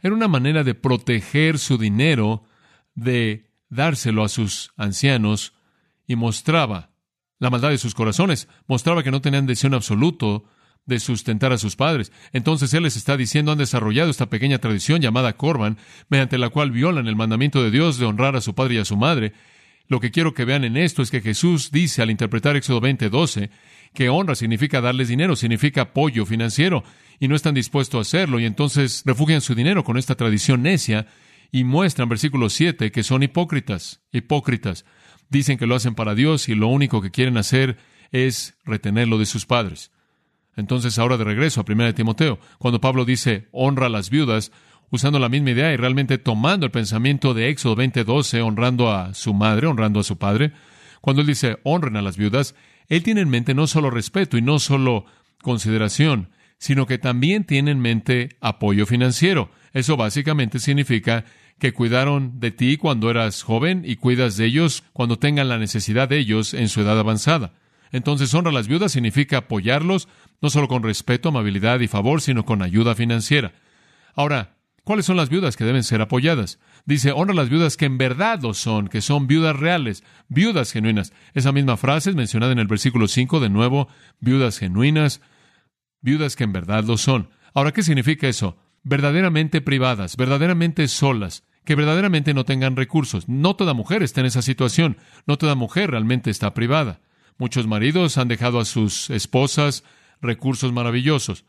Era 0.01 0.15
una 0.15 0.27
manera 0.27 0.63
de 0.63 0.73
proteger 0.73 1.59
su 1.59 1.77
dinero, 1.77 2.43
de 2.95 3.51
dárselo 3.69 4.23
a 4.23 4.29
sus 4.29 4.73
ancianos, 4.77 5.53
y 6.07 6.15
mostraba 6.15 6.89
la 7.37 7.51
maldad 7.51 7.69
de 7.69 7.77
sus 7.77 7.93
corazones, 7.93 8.47
mostraba 8.65 9.03
que 9.03 9.11
no 9.11 9.21
tenían 9.21 9.45
deseo 9.45 9.75
absoluto 9.75 10.45
de 10.85 10.99
sustentar 10.99 11.53
a 11.53 11.57
sus 11.57 11.75
padres. 11.75 12.11
Entonces 12.31 12.73
Él 12.73 12.83
les 12.83 12.97
está 12.97 13.17
diciendo, 13.17 13.51
han 13.51 13.57
desarrollado 13.57 14.09
esta 14.09 14.29
pequeña 14.29 14.57
tradición 14.57 15.01
llamada 15.01 15.37
Corban, 15.37 15.77
mediante 16.09 16.37
la 16.37 16.49
cual 16.49 16.71
violan 16.71 17.07
el 17.07 17.15
mandamiento 17.15 17.63
de 17.63 17.71
Dios 17.71 17.97
de 17.97 18.05
honrar 18.05 18.35
a 18.35 18.41
su 18.41 18.53
padre 18.53 18.75
y 18.75 18.77
a 18.79 18.85
su 18.85 18.97
madre. 18.97 19.33
Lo 19.87 19.99
que 19.99 20.11
quiero 20.11 20.33
que 20.33 20.45
vean 20.45 20.63
en 20.63 20.77
esto 20.77 21.01
es 21.01 21.11
que 21.11 21.21
Jesús 21.21 21.71
dice 21.71 22.01
al 22.01 22.09
interpretar 22.09 22.55
Éxodo 22.55 22.79
20, 22.81 23.09
12, 23.09 23.49
que 23.93 24.09
honra 24.09 24.35
significa 24.35 24.81
darles 24.81 25.07
dinero, 25.07 25.35
significa 25.35 25.81
apoyo 25.81 26.25
financiero, 26.25 26.83
y 27.19 27.27
no 27.27 27.35
están 27.35 27.53
dispuestos 27.53 27.97
a 27.97 28.01
hacerlo, 28.01 28.39
y 28.39 28.45
entonces 28.45 29.03
refugian 29.05 29.41
su 29.41 29.55
dinero 29.55 29.83
con 29.83 29.97
esta 29.97 30.15
tradición 30.15 30.63
necia 30.63 31.07
y 31.51 31.63
muestran, 31.63 32.09
versículo 32.09 32.49
7, 32.49 32.91
que 32.91 33.03
son 33.03 33.23
hipócritas, 33.23 34.01
hipócritas. 34.11 34.85
Dicen 35.29 35.57
que 35.57 35.67
lo 35.67 35.75
hacen 35.75 35.95
para 35.95 36.15
Dios 36.15 36.49
y 36.49 36.55
lo 36.55 36.67
único 36.67 37.01
que 37.01 37.11
quieren 37.11 37.37
hacer 37.37 37.77
es 38.11 38.55
retenerlo 38.65 39.17
de 39.17 39.25
sus 39.25 39.45
padres. 39.45 39.91
Entonces, 40.55 40.99
ahora 40.99 41.17
de 41.17 41.23
regreso 41.23 41.61
a 41.61 41.65
1 41.67 41.85
de 41.85 41.93
Timoteo, 41.93 42.39
cuando 42.59 42.79
Pablo 42.79 43.05
dice 43.05 43.47
honra 43.51 43.87
a 43.87 43.89
las 43.89 44.09
viudas, 44.09 44.51
usando 44.91 45.17
la 45.17 45.29
misma 45.29 45.51
idea 45.51 45.73
y 45.73 45.77
realmente 45.77 46.19
tomando 46.19 46.65
el 46.67 46.71
pensamiento 46.71 47.33
de 47.33 47.49
Éxodo 47.49 47.75
20:12, 47.75 48.41
honrando 48.41 48.91
a 48.91 49.13
su 49.13 49.33
madre, 49.33 49.67
honrando 49.67 49.99
a 49.99 50.03
su 50.03 50.17
padre, 50.17 50.53
cuando 51.01 51.21
él 51.21 51.27
dice 51.27 51.57
honren 51.63 51.97
a 51.97 52.01
las 52.01 52.17
viudas, 52.17 52.55
él 52.87 53.01
tiene 53.01 53.21
en 53.21 53.29
mente 53.29 53.55
no 53.55 53.65
solo 53.65 53.89
respeto 53.89 54.37
y 54.37 54.41
no 54.41 54.59
solo 54.59 55.05
consideración, 55.41 56.29
sino 56.59 56.85
que 56.85 56.97
también 56.97 57.43
tiene 57.43 57.71
en 57.71 57.79
mente 57.79 58.37
apoyo 58.39 58.85
financiero. 58.85 59.49
Eso 59.73 59.97
básicamente 59.97 60.59
significa 60.59 61.25
que 61.59 61.73
cuidaron 61.73 62.39
de 62.39 62.51
ti 62.51 62.77
cuando 62.77 63.09
eras 63.09 63.41
joven 63.43 63.83
y 63.85 63.95
cuidas 63.95 64.37
de 64.37 64.45
ellos 64.45 64.83
cuando 64.93 65.17
tengan 65.17 65.49
la 65.49 65.57
necesidad 65.57 66.07
de 66.07 66.19
ellos 66.19 66.53
en 66.53 66.69
su 66.69 66.81
edad 66.81 66.99
avanzada. 66.99 67.53
Entonces, 67.91 68.33
honra 68.33 68.49
a 68.49 68.53
las 68.53 68.67
viudas 68.67 68.91
significa 68.91 69.37
apoyarlos, 69.37 70.07
no 70.43 70.49
solo 70.49 70.67
con 70.67 70.83
respeto, 70.83 71.29
amabilidad 71.29 71.79
y 71.79 71.87
favor, 71.87 72.19
sino 72.19 72.43
con 72.43 72.61
ayuda 72.61 72.95
financiera. 72.95 73.53
Ahora, 74.13 74.57
¿cuáles 74.83 75.05
son 75.05 75.15
las 75.15 75.29
viudas 75.29 75.55
que 75.55 75.63
deben 75.63 75.85
ser 75.85 76.01
apoyadas? 76.01 76.59
Dice, 76.85 77.13
honra 77.13 77.31
a 77.31 77.37
las 77.37 77.49
viudas 77.49 77.77
que 77.77 77.85
en 77.85 77.97
verdad 77.97 78.41
lo 78.41 78.53
son, 78.53 78.89
que 78.89 78.99
son 78.99 79.25
viudas 79.25 79.55
reales, 79.55 80.03
viudas 80.27 80.73
genuinas. 80.73 81.13
Esa 81.33 81.53
misma 81.53 81.77
frase 81.77 82.09
es 82.09 82.17
mencionada 82.17 82.51
en 82.51 82.59
el 82.59 82.67
versículo 82.67 83.07
5, 83.07 83.39
de 83.39 83.49
nuevo, 83.49 83.87
viudas 84.19 84.59
genuinas, 84.59 85.21
viudas 86.01 86.35
que 86.35 86.43
en 86.43 86.51
verdad 86.51 86.83
lo 86.83 86.97
son. 86.97 87.29
Ahora, 87.53 87.71
¿qué 87.71 87.81
significa 87.81 88.27
eso? 88.27 88.57
Verdaderamente 88.83 89.61
privadas, 89.61 90.17
verdaderamente 90.17 90.89
solas, 90.89 91.45
que 91.63 91.75
verdaderamente 91.75 92.33
no 92.33 92.43
tengan 92.43 92.75
recursos. 92.75 93.29
No 93.29 93.55
toda 93.55 93.73
mujer 93.73 94.03
está 94.03 94.19
en 94.19 94.27
esa 94.27 94.41
situación, 94.41 94.97
no 95.25 95.37
toda 95.37 95.55
mujer 95.55 95.91
realmente 95.91 96.29
está 96.29 96.53
privada. 96.53 96.99
Muchos 97.37 97.65
maridos 97.65 98.17
han 98.17 98.27
dejado 98.27 98.59
a 98.59 98.65
sus 98.65 99.09
esposas 99.09 99.85
recursos 100.23 100.73
maravillosos. 100.73 101.45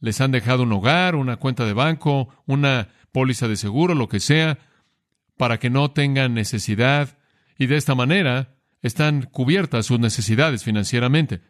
Les 0.00 0.20
han 0.20 0.30
dejado 0.30 0.62
un 0.62 0.72
hogar, 0.72 1.16
una 1.16 1.36
cuenta 1.36 1.64
de 1.64 1.72
banco, 1.72 2.28
una 2.46 2.88
póliza 3.12 3.48
de 3.48 3.56
seguro, 3.56 3.94
lo 3.94 4.08
que 4.08 4.20
sea, 4.20 4.58
para 5.36 5.58
que 5.58 5.70
no 5.70 5.90
tengan 5.90 6.34
necesidad 6.34 7.18
y 7.58 7.66
de 7.66 7.76
esta 7.76 7.94
manera 7.94 8.54
están 8.80 9.22
cubiertas 9.22 9.86
sus 9.86 9.98
necesidades 9.98 10.62
financieramente. 10.62 11.40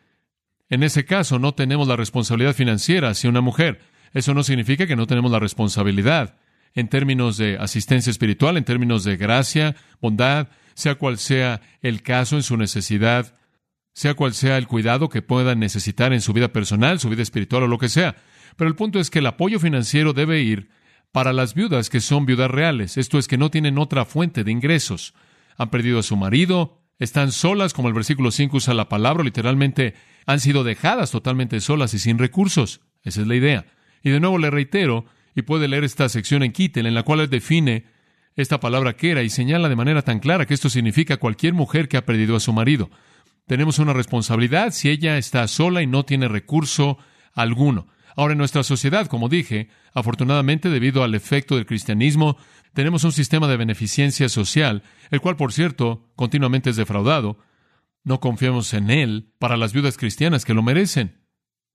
En 0.71 0.83
ese 0.83 1.05
caso 1.05 1.38
no 1.38 1.55
tenemos 1.55 1.88
la 1.88 1.97
responsabilidad 1.97 2.55
financiera 2.55 3.11
hacia 3.11 3.31
una 3.31 3.40
mujer. 3.40 3.81
Eso 4.12 4.35
no 4.35 4.43
significa 4.43 4.87
que 4.87 4.97
no 4.97 5.07
tenemos 5.07 5.31
la 5.31 5.38
responsabilidad 5.38 6.37
en 6.75 6.88
términos 6.88 7.37
de 7.37 7.59
asistencia 7.59 8.11
espiritual, 8.11 8.57
en 8.57 8.64
términos 8.64 9.05
de 9.05 9.17
gracia, 9.17 9.76
bondad, 10.00 10.49
sea 10.75 10.95
cual 10.95 11.19
sea 11.19 11.61
el 11.83 12.02
caso 12.02 12.37
en 12.37 12.43
su 12.43 12.57
necesidad 12.57 13.35
sea 13.99 14.14
cual 14.14 14.33
sea 14.33 14.59
el 14.59 14.69
cuidado 14.69 15.09
que 15.09 15.23
puedan 15.23 15.59
necesitar 15.59 16.12
en 16.12 16.21
su 16.21 16.33
vida 16.33 16.52
personal, 16.52 17.00
su 17.00 17.09
vida 17.09 17.23
espiritual 17.23 17.64
o 17.64 17.67
lo 17.67 17.78
que 17.78 17.88
sea. 17.88 18.14
Pero 18.55 18.71
el 18.71 18.76
punto 18.76 19.00
es 19.00 19.11
que 19.11 19.19
el 19.19 19.26
apoyo 19.26 19.59
financiero 19.59 20.12
debe 20.12 20.40
ir 20.40 20.69
para 21.11 21.33
las 21.33 21.52
viudas 21.52 21.90
que 21.90 22.00
son 22.00 22.25
viudas 22.25 22.49
reales, 22.49 22.97
esto 22.97 23.19
es 23.19 23.26
que 23.26 23.37
no 23.37 23.50
tienen 23.50 23.76
otra 23.76 24.05
fuente 24.05 24.45
de 24.45 24.52
ingresos. 24.52 25.14
Han 25.57 25.71
perdido 25.71 25.99
a 25.99 26.05
su 26.05 26.17
marido, 26.17 26.81
están 27.00 27.33
solas, 27.33 27.73
como 27.73 27.88
el 27.88 27.95
versículo 27.95 28.31
5 28.31 28.59
usa 28.59 28.73
la 28.73 28.88
palabra, 28.88 29.25
literalmente 29.25 29.95
han 30.26 30.38
sido 30.38 30.62
dejadas 30.62 31.11
totalmente 31.11 31.61
solas 31.61 31.93
y 31.93 31.99
sin 31.99 32.19
recursos. 32.19 32.83
Esa 33.02 33.23
es 33.23 33.26
la 33.26 33.35
idea. 33.35 33.67
Y 34.05 34.11
de 34.11 34.21
nuevo 34.21 34.38
le 34.38 34.52
reitero, 34.52 35.07
y 35.35 35.43
puede 35.43 35.67
leer 35.67 35.83
esta 35.83 36.09
sección 36.09 36.45
en 36.45 36.52
Kittel, 36.52 36.87
en 36.87 36.95
la 36.95 37.02
cual 37.02 37.19
él 37.19 37.31
define 37.31 37.87
esta 38.37 38.61
palabra 38.61 38.95
que 38.95 39.11
era 39.11 39.25
y 39.25 39.28
señala 39.28 39.69
de 39.69 39.75
manera 39.75 40.02
tan 40.02 40.21
clara 40.21 40.47
que 40.47 40.55
esto 40.55 40.71
significa 40.71 41.17
cualquier 41.17 41.52
mujer 41.52 41.88
que 41.88 41.97
ha 41.97 42.07
perdido 42.07 42.37
a 42.37 42.40
su 42.40 42.52
marido 42.52 42.90
tenemos 43.49 43.78
una 43.78 43.95
responsabilidad 43.95 44.73
si 44.73 44.90
ella 44.90 45.17
está 45.17 45.49
sola 45.49 45.83
y 45.83 45.87
no 45.87 46.05
tiene 46.05 46.28
recurso 46.28 46.99
alguno. 47.33 47.88
Ahora, 48.14 48.33
en 48.33 48.38
nuestra 48.38 48.62
sociedad, 48.62 49.07
como 49.07 49.31
dije, 49.31 49.71
afortunadamente, 49.95 50.69
debido 50.69 51.02
al 51.02 51.14
efecto 51.14 51.57
del 51.57 51.64
cristianismo, 51.64 52.37
tenemos 52.75 53.05
un 53.05 53.12
sistema 53.12 53.49
de 53.49 53.57
beneficencia 53.57 54.28
social, 54.28 54.83
el 55.11 55.21
cual, 55.23 55.37
por 55.37 55.52
cierto, 55.55 56.11
continuamente 56.14 56.69
es 56.69 56.76
defraudado. 56.76 57.38
No 58.05 58.21
confiamos 58.21 58.75
en 58.75 58.90
él 58.90 59.33
para 59.38 59.57
las 59.57 59.73
viudas 59.73 59.97
cristianas 59.97 60.45
que 60.45 60.55
lo 60.55 60.62
merecen. 60.62 61.25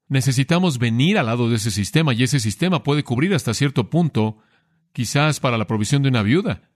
Necesitamos 0.08 0.78
venir 0.78 1.18
al 1.18 1.26
lado 1.26 1.50
de 1.50 1.56
ese 1.56 1.72
sistema 1.72 2.14
y 2.14 2.22
ese 2.22 2.40
sistema 2.40 2.84
puede 2.84 3.04
cubrir 3.04 3.34
hasta 3.34 3.56
cierto 3.56 3.90
punto, 3.90 4.38
quizás 4.92 5.40
para 5.40 5.58
la 5.58 5.66
provisión 5.66 6.04
de 6.04 6.10
una 6.10 6.22
viuda. 6.22 6.70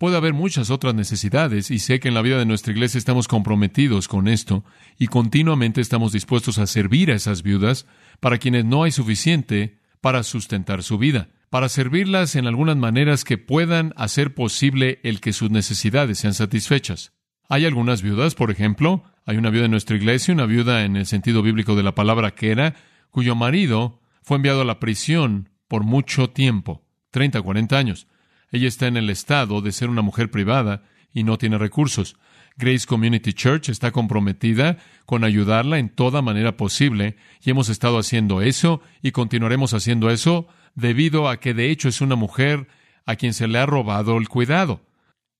Puede 0.00 0.16
haber 0.16 0.32
muchas 0.32 0.70
otras 0.70 0.94
necesidades 0.94 1.70
y 1.70 1.78
sé 1.78 2.00
que 2.00 2.08
en 2.08 2.14
la 2.14 2.22
vida 2.22 2.38
de 2.38 2.46
nuestra 2.46 2.72
iglesia 2.72 2.96
estamos 2.96 3.28
comprometidos 3.28 4.08
con 4.08 4.28
esto 4.28 4.64
y 4.98 5.08
continuamente 5.08 5.82
estamos 5.82 6.10
dispuestos 6.10 6.56
a 6.56 6.66
servir 6.66 7.10
a 7.10 7.14
esas 7.14 7.42
viudas 7.42 7.84
para 8.18 8.38
quienes 8.38 8.64
no 8.64 8.84
hay 8.84 8.92
suficiente 8.92 9.76
para 10.00 10.22
sustentar 10.22 10.82
su 10.82 10.96
vida, 10.96 11.28
para 11.50 11.68
servirlas 11.68 12.34
en 12.34 12.46
algunas 12.46 12.78
maneras 12.78 13.24
que 13.24 13.36
puedan 13.36 13.92
hacer 13.94 14.32
posible 14.32 15.00
el 15.02 15.20
que 15.20 15.34
sus 15.34 15.50
necesidades 15.50 16.18
sean 16.18 16.32
satisfechas. 16.32 17.12
Hay 17.50 17.66
algunas 17.66 18.00
viudas, 18.00 18.34
por 18.34 18.50
ejemplo, 18.50 19.04
hay 19.26 19.36
una 19.36 19.50
viuda 19.50 19.66
en 19.66 19.72
nuestra 19.72 19.96
iglesia, 19.96 20.32
una 20.32 20.46
viuda 20.46 20.82
en 20.86 20.96
el 20.96 21.04
sentido 21.04 21.42
bíblico 21.42 21.76
de 21.76 21.82
la 21.82 21.94
palabra 21.94 22.30
que 22.30 22.52
era, 22.52 22.74
cuyo 23.10 23.34
marido 23.34 24.00
fue 24.22 24.38
enviado 24.38 24.62
a 24.62 24.64
la 24.64 24.80
prisión 24.80 25.50
por 25.68 25.84
mucho 25.84 26.30
tiempo, 26.30 26.86
30, 27.10 27.42
40 27.42 27.76
años. 27.76 28.06
Ella 28.50 28.68
está 28.68 28.86
en 28.86 28.96
el 28.96 29.10
estado 29.10 29.60
de 29.60 29.72
ser 29.72 29.88
una 29.88 30.02
mujer 30.02 30.30
privada 30.30 30.82
y 31.12 31.24
no 31.24 31.38
tiene 31.38 31.58
recursos. 31.58 32.16
Grace 32.56 32.86
Community 32.86 33.32
Church 33.32 33.68
está 33.68 33.90
comprometida 33.90 34.78
con 35.06 35.24
ayudarla 35.24 35.78
en 35.78 35.88
toda 35.88 36.20
manera 36.20 36.56
posible 36.56 37.16
y 37.42 37.50
hemos 37.50 37.68
estado 37.68 37.98
haciendo 37.98 38.42
eso 38.42 38.82
y 39.02 39.12
continuaremos 39.12 39.72
haciendo 39.72 40.10
eso 40.10 40.46
debido 40.74 41.28
a 41.28 41.40
que 41.40 41.54
de 41.54 41.70
hecho 41.70 41.88
es 41.88 42.00
una 42.00 42.16
mujer 42.16 42.68
a 43.06 43.16
quien 43.16 43.34
se 43.34 43.48
le 43.48 43.58
ha 43.58 43.66
robado 43.66 44.18
el 44.18 44.28
cuidado. 44.28 44.82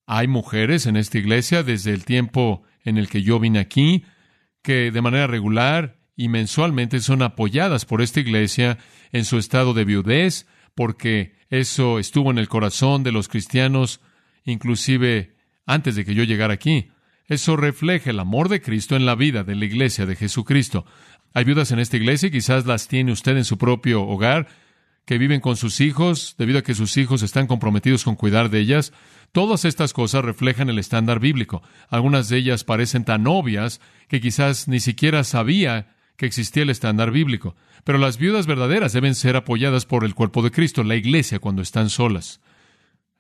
Hay 0.07 0.29
mujeres 0.29 0.87
en 0.87 0.97
esta 0.97 1.19
iglesia 1.19 1.63
desde 1.63 1.93
el 1.93 2.05
tiempo 2.05 2.63
en 2.85 2.97
el 2.97 3.09
que 3.09 3.23
yo 3.23 3.39
vine 3.39 3.59
aquí 3.59 4.05
que 4.63 4.91
de 4.91 5.03
manera 5.03 5.27
regular 5.27 5.99
y 6.17 6.29
mensualmente 6.29 7.01
son 7.01 7.23
apoyadas 7.23 7.85
por 7.85 8.03
esta 8.03 8.21
iglesia 8.21 8.79
en 9.13 9.25
su 9.25 9.39
estado 9.39 9.73
de 9.75 9.85
viudez 9.85 10.47
porque 10.75 11.35
eso 11.51 11.99
estuvo 11.99 12.31
en 12.31 12.39
el 12.39 12.49
corazón 12.49 13.03
de 13.03 13.13
los 13.13 13.29
cristianos, 13.29 14.01
inclusive 14.45 15.37
antes 15.67 15.97
de 15.97 16.05
que 16.05 16.15
yo 16.15 16.25
llegara 16.25 16.55
aquí. 16.55 16.89
Eso 17.27 17.57
refleja 17.57 18.11
el 18.11 18.19
amor 18.19 18.49
de 18.49 18.61
Cristo 18.61 18.97
en 18.97 19.07
la 19.07 19.15
vida 19.15 19.45
de 19.45 19.55
la 19.55 19.65
iglesia 19.65 20.07
de 20.07 20.17
Jesucristo. 20.17 20.85
Hay 21.33 21.45
viudas 21.45 21.71
en 21.71 21.79
esta 21.79 21.97
iglesia, 21.97 22.31
quizás 22.31 22.67
las 22.67 22.89
tiene 22.89 23.13
usted 23.13 23.37
en 23.37 23.45
su 23.45 23.57
propio 23.57 24.03
hogar, 24.03 24.49
que 25.05 25.19
viven 25.19 25.41
con 25.41 25.57
sus 25.57 25.81
hijos, 25.81 26.35
debido 26.39 26.59
a 26.59 26.63
que 26.63 26.75
sus 26.75 26.97
hijos 26.97 27.23
están 27.23 27.47
comprometidos 27.47 28.05
con 28.05 28.17
cuidar 28.17 28.51
de 28.51 28.61
ellas. 28.61 28.93
Todas 29.33 29.65
estas 29.65 29.93
cosas 29.93 30.25
reflejan 30.25 30.71
el 30.71 30.79
estándar 30.79 31.21
bíblico. 31.21 31.63
Algunas 31.89 32.29
de 32.29 32.39
ellas 32.39 32.65
parecen 32.65 33.05
tan 33.05 33.27
obvias 33.27 33.81
que 34.09 34.21
quizás 34.21 34.67
ni 34.67 34.81
siquiera 34.81 35.25
sabía 35.25 35.95
que 36.21 36.27
existía 36.27 36.63
el 36.63 36.71
estándar 36.71 37.11
bíblico. 37.11 37.57
Pero 37.83 37.97
las 37.99 38.19
viudas 38.19 38.47
verdaderas 38.47 38.93
deben 38.93 39.17
ser 39.17 39.35
apoyadas 39.35 39.87
por 39.87 40.05
el 40.05 40.15
cuerpo 40.15 40.43
de 40.43 40.53
Cristo, 40.53 40.85
la 40.85 40.95
iglesia, 40.95 41.39
cuando 41.41 41.63
están 41.63 41.89
solas. 41.89 42.41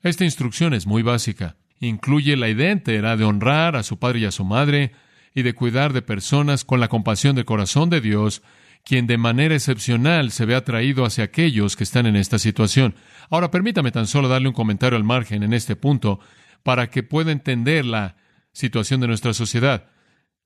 Esta 0.02 0.24
instrucción 0.24 0.74
es 0.74 0.86
muy 0.86 1.02
básica 1.02 1.56
incluye 1.80 2.36
la 2.36 2.48
idea 2.48 2.70
entera 2.70 3.16
de 3.16 3.24
honrar 3.24 3.74
a 3.74 3.82
su 3.82 3.98
padre 3.98 4.20
y 4.20 4.24
a 4.26 4.30
su 4.30 4.44
madre 4.44 4.92
y 5.34 5.42
de 5.42 5.54
cuidar 5.54 5.92
de 5.92 6.02
personas 6.02 6.64
con 6.64 6.80
la 6.80 6.88
compasión 6.88 7.34
del 7.34 7.44
corazón 7.44 7.88
de 7.88 8.00
Dios, 8.00 8.42
quien 8.84 9.06
de 9.06 9.18
manera 9.18 9.54
excepcional 9.54 10.30
se 10.30 10.44
ve 10.44 10.54
atraído 10.54 11.04
hacia 11.04 11.24
aquellos 11.24 11.76
que 11.76 11.84
están 11.84 12.06
en 12.06 12.16
esta 12.16 12.38
situación. 12.38 12.94
Ahora 13.30 13.50
permítame 13.50 13.92
tan 13.92 14.06
solo 14.06 14.28
darle 14.28 14.48
un 14.48 14.54
comentario 14.54 14.96
al 14.96 15.04
margen 15.04 15.42
en 15.42 15.52
este 15.52 15.76
punto 15.76 16.20
para 16.62 16.90
que 16.90 17.02
pueda 17.02 17.32
entender 17.32 17.84
la 17.84 18.16
situación 18.52 19.00
de 19.00 19.08
nuestra 19.08 19.32
sociedad. 19.32 19.86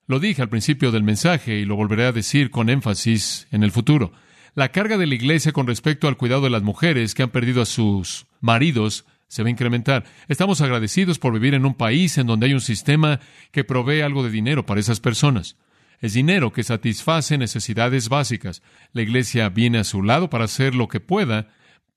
Lo 0.07 0.19
dije 0.19 0.43
al 0.43 0.49
principio 0.49 0.91
del 0.91 1.03
mensaje 1.03 1.55
y 1.57 1.65
lo 1.65 1.75
volveré 1.75 2.05
a 2.05 2.11
decir 2.11 2.51
con 2.51 2.69
énfasis 2.69 3.47
en 3.51 3.63
el 3.63 3.71
futuro. 3.71 4.11
La 4.53 4.69
carga 4.69 4.97
de 4.97 5.07
la 5.07 5.15
Iglesia 5.15 5.51
con 5.51 5.65
respecto 5.65 6.07
al 6.07 6.15
cuidado 6.15 6.41
de 6.41 6.51
las 6.51 6.61
mujeres 6.61 7.15
que 7.15 7.23
han 7.23 7.31
perdido 7.31 7.61
a 7.61 7.65
sus 7.65 8.27
maridos 8.39 9.05
se 9.27 9.41
va 9.41 9.47
a 9.47 9.51
incrementar. 9.51 10.05
Estamos 10.27 10.61
agradecidos 10.61 11.17
por 11.17 11.33
vivir 11.33 11.55
en 11.55 11.65
un 11.65 11.73
país 11.73 12.19
en 12.19 12.27
donde 12.27 12.45
hay 12.45 12.53
un 12.53 12.61
sistema 12.61 13.19
que 13.51 13.63
provee 13.63 14.01
algo 14.01 14.23
de 14.23 14.29
dinero 14.29 14.65
para 14.65 14.79
esas 14.79 14.99
personas. 14.99 15.57
Es 15.99 16.13
dinero 16.13 16.53
que 16.53 16.63
satisface 16.63 17.37
necesidades 17.39 18.07
básicas. 18.07 18.61
La 18.93 19.01
Iglesia 19.01 19.49
viene 19.49 19.79
a 19.79 19.83
su 19.83 20.03
lado 20.03 20.29
para 20.29 20.45
hacer 20.45 20.75
lo 20.75 20.87
que 20.87 20.99
pueda 20.99 21.47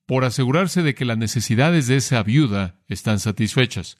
por 0.06 0.24
asegurarse 0.24 0.82
de 0.82 0.94
que 0.94 1.04
las 1.04 1.18
necesidades 1.18 1.86
de 1.86 1.96
esa 1.96 2.22
viuda 2.22 2.76
están 2.88 3.20
satisfechas. 3.20 3.98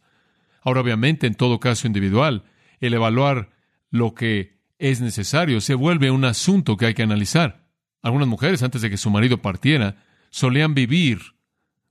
Ahora, 0.63 0.81
obviamente, 0.81 1.27
en 1.27 1.35
todo 1.35 1.61
caso 1.61 1.87
individual, 1.87 2.45
el 2.81 2.95
evaluar 2.95 3.51
lo 3.91 4.15
que 4.15 4.59
es 4.79 5.01
necesario 5.01 5.61
se 5.61 5.75
vuelve 5.75 6.11
un 6.11 6.25
asunto 6.25 6.77
que 6.77 6.87
hay 6.87 6.95
que 6.95 7.03
analizar. 7.03 7.69
Algunas 8.03 8.29
mujeres, 8.29 8.63
antes 8.63 8.83
de 8.83 8.91
que 8.91 8.97
su 8.97 9.11
marido 9.11 9.43
partiera, 9.43 9.97
solían 10.31 10.75
vivir 10.75 11.21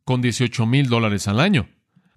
con 0.04 0.22
18 0.22 0.66
mil 0.66 0.88
dólares 0.88 1.28
al 1.28 1.40
año. 1.40 1.70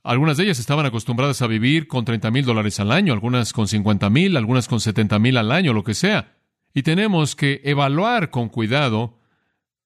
Algunas 0.02 0.36
de 0.36 0.44
ellas 0.44 0.58
estaban 0.58 0.86
acostumbradas 0.86 1.42
a 1.42 1.46
vivir 1.46 1.86
con 1.86 2.04
30 2.04 2.30
mil 2.30 2.44
dólares 2.44 2.80
al 2.80 2.92
año, 2.92 3.12
algunas 3.12 3.52
con 3.52 3.68
50 3.68 4.08
mil, 4.08 4.36
algunas 4.36 4.68
con 4.68 4.80
70 4.80 5.18
mil 5.18 5.36
al 5.36 5.52
año, 5.52 5.74
lo 5.74 5.84
que 5.84 5.94
sea. 5.94 6.36
Y 6.72 6.82
tenemos 6.82 7.36
que 7.36 7.60
evaluar 7.64 8.30
con 8.30 8.48
cuidado 8.48 9.18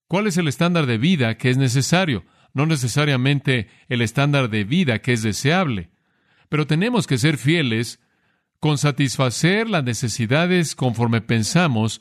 cuál 0.06 0.26
es 0.26 0.36
el 0.36 0.46
estándar 0.46 0.86
de 0.86 0.98
vida 0.98 1.36
que 1.36 1.50
es 1.50 1.56
necesario, 1.56 2.24
no 2.52 2.66
necesariamente 2.66 3.68
el 3.88 4.02
estándar 4.02 4.50
de 4.50 4.64
vida 4.64 5.00
que 5.00 5.12
es 5.14 5.22
deseable. 5.22 5.90
Pero 6.48 6.66
tenemos 6.66 7.06
que 7.06 7.18
ser 7.18 7.38
fieles 7.38 8.00
con 8.64 8.78
satisfacer 8.78 9.68
las 9.68 9.84
necesidades 9.84 10.74
conforme 10.74 11.20
pensamos 11.20 12.00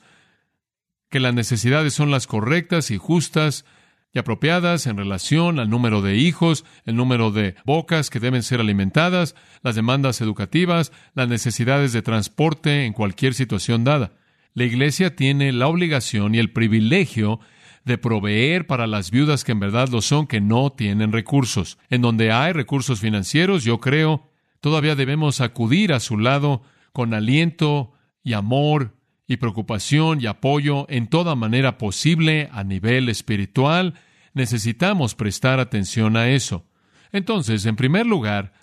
que 1.10 1.20
las 1.20 1.34
necesidades 1.34 1.92
son 1.92 2.10
las 2.10 2.26
correctas 2.26 2.90
y 2.90 2.96
justas 2.96 3.66
y 4.14 4.18
apropiadas 4.18 4.86
en 4.86 4.96
relación 4.96 5.58
al 5.58 5.68
número 5.68 6.00
de 6.00 6.16
hijos, 6.16 6.64
el 6.86 6.96
número 6.96 7.30
de 7.32 7.54
bocas 7.66 8.08
que 8.08 8.18
deben 8.18 8.42
ser 8.42 8.60
alimentadas, 8.60 9.34
las 9.62 9.74
demandas 9.74 10.22
educativas, 10.22 10.90
las 11.12 11.28
necesidades 11.28 11.92
de 11.92 12.00
transporte 12.00 12.86
en 12.86 12.94
cualquier 12.94 13.34
situación 13.34 13.84
dada. 13.84 14.12
La 14.54 14.64
Iglesia 14.64 15.14
tiene 15.14 15.52
la 15.52 15.66
obligación 15.66 16.34
y 16.34 16.38
el 16.38 16.50
privilegio 16.50 17.40
de 17.84 17.98
proveer 17.98 18.66
para 18.66 18.86
las 18.86 19.10
viudas 19.10 19.44
que 19.44 19.52
en 19.52 19.60
verdad 19.60 19.90
lo 19.90 20.00
son, 20.00 20.26
que 20.26 20.40
no 20.40 20.72
tienen 20.72 21.12
recursos. 21.12 21.76
En 21.90 22.00
donde 22.00 22.32
hay 22.32 22.54
recursos 22.54 23.00
financieros, 23.00 23.64
yo 23.64 23.80
creo 23.80 24.30
Todavía 24.64 24.94
debemos 24.94 25.42
acudir 25.42 25.92
a 25.92 26.00
su 26.00 26.16
lado 26.16 26.62
con 26.94 27.12
aliento 27.12 27.92
y 28.22 28.32
amor 28.32 28.96
y 29.26 29.36
preocupación 29.36 30.22
y 30.22 30.26
apoyo 30.26 30.86
en 30.88 31.08
toda 31.08 31.34
manera 31.34 31.76
posible 31.76 32.48
a 32.50 32.64
nivel 32.64 33.10
espiritual. 33.10 33.92
Necesitamos 34.32 35.14
prestar 35.14 35.60
atención 35.60 36.16
a 36.16 36.30
eso. 36.30 36.64
Entonces, 37.12 37.66
en 37.66 37.76
primer 37.76 38.06
lugar, 38.06 38.54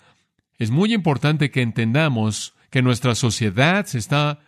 es 0.58 0.72
muy 0.72 0.92
importante 0.92 1.52
que 1.52 1.62
entendamos 1.62 2.54
que 2.70 2.82
nuestra 2.82 3.14
sociedad 3.14 3.86
se 3.86 3.98
está 3.98 4.40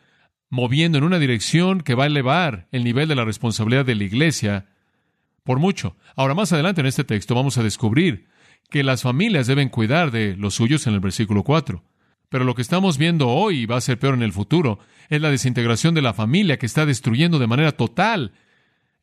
moviendo 0.50 0.99
en 0.99 1.04
una 1.04 1.20
dirección 1.20 1.82
que 1.82 1.94
va 1.94 2.02
a 2.02 2.08
elevar 2.08 2.66
el 2.73 2.82
nivel 2.82 3.06
de 3.06 3.14
la 3.14 3.25
responsabilidad 3.25 3.84
de 3.84 3.94
la 3.94 4.02
Iglesia 4.02 4.66
por 5.44 5.59
mucho. 5.59 5.96
Ahora, 6.16 6.35
más 6.35 6.52
adelante 6.52 6.80
en 6.80 6.87
este 6.87 7.04
texto 7.04 7.35
vamos 7.35 7.59
a 7.59 7.62
descubrir 7.62 8.26
que 8.70 8.83
las 8.83 9.02
familias 9.02 9.46
deben 9.46 9.68
cuidar 9.68 10.11
de 10.11 10.37
los 10.37 10.54
suyos 10.54 10.87
en 10.87 10.94
el 10.94 11.00
versículo 11.00 11.44
4. 11.44 11.85
Pero 12.28 12.44
lo 12.44 12.54
que 12.54 12.62
estamos 12.62 12.98
viendo 12.98 13.28
hoy 13.28 13.61
y 13.61 13.66
va 13.66 13.76
a 13.76 13.83
ser 13.83 13.98
peor 13.98 14.14
en 14.14 14.22
el 14.22 14.33
futuro 14.33 14.80
es 15.09 15.20
la 15.20 15.30
desintegración 15.30 15.94
de 15.94 16.02
la 16.02 16.14
familia 16.14 16.59
que 16.59 16.66
está 16.66 16.87
destruyendo 16.87 17.38
de 17.38 17.46
manera 17.46 17.72
total 17.72 18.33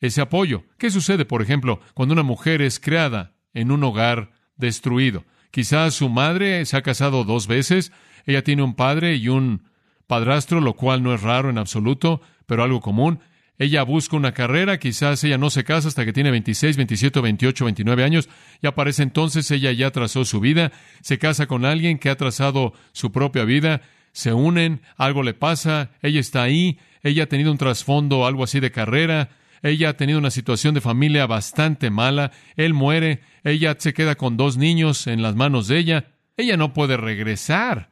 ese 0.02 0.20
apoyo. 0.20 0.64
¿Qué 0.78 0.90
sucede, 0.90 1.26
por 1.26 1.42
ejemplo, 1.42 1.80
cuando 1.94 2.14
una 2.14 2.24
mujer 2.24 2.62
es 2.62 2.80
creada 2.80 3.34
en 3.54 3.72
un 3.72 3.84
hogar 3.84 4.32
destruido? 4.58 5.24
Quizás 5.52 5.94
su 5.94 6.10
madre 6.10 6.66
se 6.66 6.76
ha 6.76 6.82
casado 6.82 7.24
dos 7.24 7.48
veces, 7.48 7.92
ella 8.26 8.44
tiene 8.44 8.64
un 8.64 8.76
padre 8.76 9.16
y 9.16 9.30
un 9.30 9.64
padrastro, 10.08 10.60
lo 10.60 10.74
cual 10.74 11.04
no 11.04 11.14
es 11.14 11.22
raro 11.22 11.50
en 11.50 11.58
absoluto, 11.58 12.22
pero 12.48 12.64
algo 12.64 12.82
común. 12.82 13.20
Ella 13.62 13.84
busca 13.84 14.16
una 14.16 14.32
carrera, 14.32 14.80
quizás 14.80 15.24
ella 15.24 15.38
no 15.38 15.52
se 15.52 15.64
casa 15.64 15.88
hasta 15.88 16.04
que 16.04 16.14
tiene 16.14 16.32
26, 16.32 16.78
27, 16.78 17.22
28, 17.22 17.66
29 17.66 18.04
años, 18.04 18.28
y 18.60 18.66
aparece 18.66 19.04
entonces 19.04 19.52
ella 19.52 19.72
ya 19.72 19.92
trazó 19.92 20.26
su 20.26 20.40
vida, 20.40 20.72
se 21.02 21.20
casa 21.20 21.46
con 21.46 21.64
alguien 21.64 22.00
que 22.00 22.10
ha 22.10 22.18
trazado 22.18 22.74
su 22.92 23.12
propia 23.12 23.46
vida, 23.46 23.84
se 24.14 24.34
unen, 24.34 24.82
algo 24.98 25.22
le 25.22 25.36
pasa, 25.36 25.92
ella 26.02 26.20
está 26.20 26.42
ahí, 26.42 26.80
ella 27.04 27.26
ha 27.26 27.28
tenido 27.28 27.52
un 27.52 27.60
trasfondo, 27.60 28.26
algo 28.26 28.46
así 28.46 28.60
de 28.60 28.72
carrera, 28.72 29.30
ella 29.62 29.90
ha 29.90 29.94
tenido 29.94 30.18
una 30.18 30.32
situación 30.32 30.74
de 30.74 30.82
familia 30.82 31.28
bastante 31.28 31.92
mala, 31.92 32.32
él 32.56 32.74
muere, 32.74 33.22
ella 33.44 33.76
se 33.78 33.94
queda 33.94 34.16
con 34.16 34.38
dos 34.38 34.58
niños 34.58 35.06
en 35.06 35.22
las 35.22 35.36
manos 35.36 35.68
de 35.68 35.78
ella, 35.78 36.06
ella 36.36 36.58
no 36.58 36.74
puede 36.74 36.98
regresar 36.98 37.92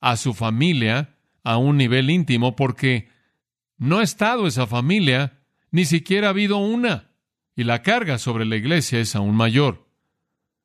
a 0.00 0.16
su 0.16 0.32
familia 0.32 1.16
a 1.42 1.56
un 1.56 1.76
nivel 1.76 2.08
íntimo 2.08 2.54
porque 2.54 3.17
no 3.78 3.98
ha 3.98 4.02
estado 4.02 4.46
esa 4.46 4.66
familia, 4.66 5.40
ni 5.70 5.84
siquiera 5.84 6.26
ha 6.26 6.30
habido 6.30 6.58
una. 6.58 7.10
Y 7.56 7.64
la 7.64 7.82
carga 7.82 8.18
sobre 8.18 8.44
la 8.44 8.56
iglesia 8.56 9.00
es 9.00 9.16
aún 9.16 9.34
mayor. 9.34 9.88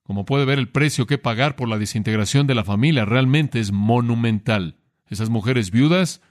Como 0.04 0.26
puede 0.26 0.46
ver, 0.46 0.60
el 0.60 0.70
precio 0.70 1.08
que 1.08 1.18
pagar 1.18 1.56
por 1.56 1.70
la 1.70 1.78
desintegración 1.78 2.46
de 2.46 2.56
la 2.56 2.64
familia 2.64 3.06
realmente 3.06 3.60
es 3.60 3.72
monumental. 3.72 4.78
Esas 5.08 5.30
mujeres 5.30 5.72
viudas, 5.72 6.22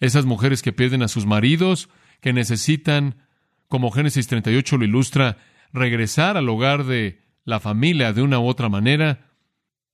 esas 0.00 0.24
mujeres 0.24 0.62
que 0.62 0.72
pierden 0.72 1.02
a 1.02 1.08
sus 1.08 1.26
maridos, 1.26 1.88
que 2.20 2.32
necesitan, 2.32 3.16
como 3.68 3.90
Génesis 3.90 4.28
38 4.28 4.78
lo 4.78 4.84
ilustra, 4.84 5.36
regresar 5.72 6.36
al 6.36 6.48
hogar 6.48 6.84
de 6.84 7.20
la 7.44 7.60
familia 7.60 8.12
de 8.12 8.22
una 8.22 8.38
u 8.38 8.46
otra 8.46 8.68
manera. 8.68 9.30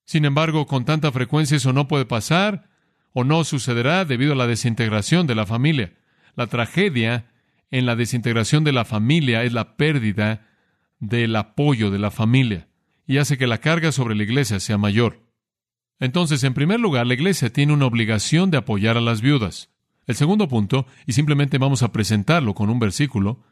Sin 0.04 0.24
embargo, 0.24 0.66
con 0.66 0.84
tanta 0.84 1.10
frecuencia 1.10 1.56
eso 1.56 1.72
no 1.72 1.88
puede 1.88 2.04
pasar 2.04 2.68
o 3.12 3.24
no 3.24 3.44
sucederá 3.44 4.04
debido 4.04 4.32
a 4.32 4.36
la 4.36 4.46
desintegración 4.46 5.26
de 5.26 5.34
la 5.34 5.46
familia. 5.46 5.94
La 6.36 6.46
tragedia 6.46 7.30
en 7.70 7.86
la 7.86 7.96
desintegración 7.96 8.64
de 8.64 8.72
la 8.72 8.84
familia 8.84 9.42
es 9.42 9.52
la 9.52 9.76
pérdida 9.76 10.46
del 10.98 11.34
apoyo 11.36 11.90
de 11.90 11.98
la 11.98 12.10
familia 12.10 12.68
y 13.06 13.18
hace 13.18 13.36
que 13.36 13.46
la 13.46 13.58
carga 13.58 13.92
sobre 13.92 14.14
la 14.14 14.22
iglesia 14.22 14.60
sea 14.60 14.78
mayor. 14.78 15.20
Entonces, 16.00 16.42
en 16.44 16.54
primer 16.54 16.80
lugar, 16.80 17.06
la 17.06 17.14
iglesia 17.14 17.52
tiene 17.52 17.72
una 17.72 17.86
obligación 17.86 18.50
de 18.50 18.58
apoyar 18.58 18.96
a 18.96 19.00
las 19.00 19.20
viudas. 19.20 19.70
El 20.06 20.16
segundo 20.16 20.48
punto, 20.48 20.86
y 21.06 21.12
simplemente 21.12 21.58
vamos 21.58 21.82
a 21.82 21.92
presentarlo 21.92 22.54
con 22.54 22.70
un 22.70 22.78
versículo, 22.78 23.44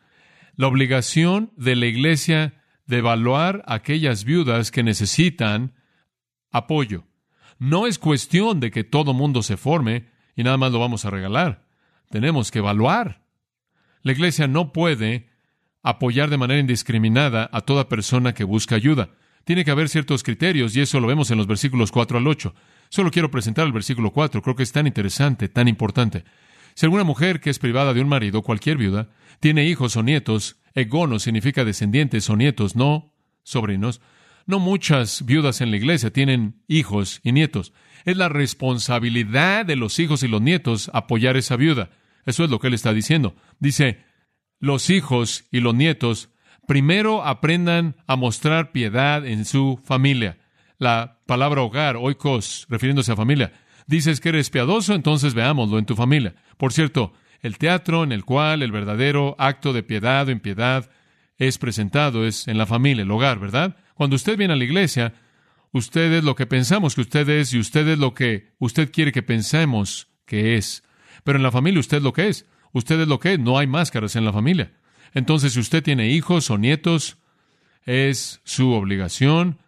la 0.56 0.66
obligación 0.66 1.52
de 1.56 1.76
la 1.76 1.86
iglesia 1.86 2.62
de 2.86 2.98
evaluar 2.98 3.62
a 3.66 3.74
aquellas 3.74 4.24
viudas 4.24 4.70
que 4.70 4.82
necesitan 4.82 5.74
apoyo. 6.50 7.04
No 7.58 7.86
es 7.86 7.98
cuestión 7.98 8.60
de 8.60 8.70
que 8.70 8.84
todo 8.84 9.14
mundo 9.14 9.42
se 9.42 9.56
forme 9.56 10.08
y 10.36 10.42
nada 10.42 10.56
más 10.56 10.72
lo 10.72 10.80
vamos 10.80 11.04
a 11.04 11.10
regalar. 11.10 11.64
Tenemos 12.12 12.50
que 12.50 12.58
evaluar. 12.58 13.22
La 14.02 14.12
iglesia 14.12 14.46
no 14.46 14.70
puede 14.74 15.30
apoyar 15.82 16.28
de 16.28 16.36
manera 16.36 16.60
indiscriminada 16.60 17.48
a 17.50 17.62
toda 17.62 17.88
persona 17.88 18.34
que 18.34 18.44
busca 18.44 18.74
ayuda. 18.74 19.08
Tiene 19.44 19.64
que 19.64 19.70
haber 19.70 19.88
ciertos 19.88 20.22
criterios 20.22 20.76
y 20.76 20.82
eso 20.82 21.00
lo 21.00 21.06
vemos 21.06 21.30
en 21.30 21.38
los 21.38 21.46
versículos 21.46 21.90
4 21.90 22.18
al 22.18 22.26
8. 22.26 22.54
Solo 22.90 23.10
quiero 23.10 23.30
presentar 23.30 23.66
el 23.66 23.72
versículo 23.72 24.10
4, 24.10 24.42
creo 24.42 24.54
que 24.54 24.62
es 24.62 24.72
tan 24.72 24.86
interesante, 24.86 25.48
tan 25.48 25.68
importante. 25.68 26.24
Si 26.74 26.84
alguna 26.84 27.04
mujer 27.04 27.40
que 27.40 27.48
es 27.48 27.58
privada 27.58 27.94
de 27.94 28.02
un 28.02 28.08
marido, 28.08 28.42
cualquier 28.42 28.76
viuda, 28.76 29.08
tiene 29.40 29.64
hijos 29.64 29.96
o 29.96 30.02
nietos, 30.02 30.60
egono 30.74 31.18
significa 31.18 31.64
descendientes 31.64 32.28
o 32.28 32.36
nietos, 32.36 32.76
no 32.76 33.14
sobrinos, 33.42 34.02
no 34.44 34.58
muchas 34.58 35.24
viudas 35.24 35.62
en 35.62 35.70
la 35.70 35.78
iglesia 35.78 36.12
tienen 36.12 36.62
hijos 36.68 37.20
y 37.24 37.32
nietos. 37.32 37.72
Es 38.04 38.18
la 38.18 38.28
responsabilidad 38.28 39.64
de 39.64 39.76
los 39.76 39.98
hijos 39.98 40.22
y 40.22 40.28
los 40.28 40.42
nietos 40.42 40.90
apoyar 40.92 41.36
a 41.36 41.38
esa 41.38 41.56
viuda. 41.56 41.88
Eso 42.24 42.44
es 42.44 42.50
lo 42.50 42.58
que 42.58 42.68
él 42.68 42.74
está 42.74 42.92
diciendo. 42.92 43.34
Dice, 43.58 44.04
los 44.58 44.90
hijos 44.90 45.44
y 45.50 45.60
los 45.60 45.74
nietos 45.74 46.30
primero 46.66 47.24
aprendan 47.24 47.96
a 48.06 48.16
mostrar 48.16 48.72
piedad 48.72 49.26
en 49.26 49.44
su 49.44 49.80
familia. 49.84 50.38
La 50.78 51.20
palabra 51.26 51.62
hogar, 51.62 51.96
oikos, 51.96 52.66
refiriéndose 52.68 53.12
a 53.12 53.16
familia. 53.16 53.52
Dices 53.86 54.20
que 54.20 54.30
eres 54.30 54.50
piadoso, 54.50 54.94
entonces 54.94 55.34
veámoslo 55.34 55.78
en 55.78 55.86
tu 55.86 55.96
familia. 55.96 56.34
Por 56.56 56.72
cierto, 56.72 57.12
el 57.40 57.58
teatro 57.58 58.04
en 58.04 58.12
el 58.12 58.24
cual 58.24 58.62
el 58.62 58.72
verdadero 58.72 59.34
acto 59.38 59.72
de 59.72 59.82
piedad 59.82 60.28
o 60.28 60.30
impiedad 60.30 60.90
es 61.38 61.58
presentado 61.58 62.24
es 62.24 62.46
en 62.46 62.58
la 62.58 62.66
familia, 62.66 63.02
el 63.02 63.10
hogar, 63.10 63.40
¿verdad? 63.40 63.76
Cuando 63.94 64.16
usted 64.16 64.36
viene 64.36 64.54
a 64.54 64.56
la 64.56 64.64
iglesia, 64.64 65.14
Usted 65.72 66.12
es 66.12 66.24
lo 66.24 66.34
que 66.34 66.46
pensamos 66.46 66.94
que 66.94 67.00
usted 67.00 67.26
es 67.30 67.54
y 67.54 67.58
usted 67.58 67.88
es 67.88 67.98
lo 67.98 68.12
que 68.12 68.52
usted 68.58 68.92
quiere 68.92 69.10
que 69.10 69.22
pensemos 69.22 70.08
que 70.26 70.56
es. 70.56 70.84
Pero 71.24 71.36
en 71.36 71.42
la 71.42 71.50
familia 71.50 71.80
usted 71.80 71.98
es 71.98 72.02
lo 72.02 72.12
que 72.12 72.28
es. 72.28 72.46
Usted 72.72 73.00
es 73.00 73.08
lo 73.08 73.18
que 73.20 73.34
es. 73.34 73.38
No 73.38 73.58
hay 73.58 73.66
máscaras 73.66 74.16
en 74.16 74.24
la 74.24 74.32
familia. 74.32 74.72
Entonces, 75.14 75.52
si 75.52 75.60
usted 75.60 75.82
tiene 75.82 76.10
hijos 76.10 76.50
o 76.50 76.58
nietos, 76.58 77.18
es 77.84 78.40
su 78.44 78.72
obligación. 78.72 79.58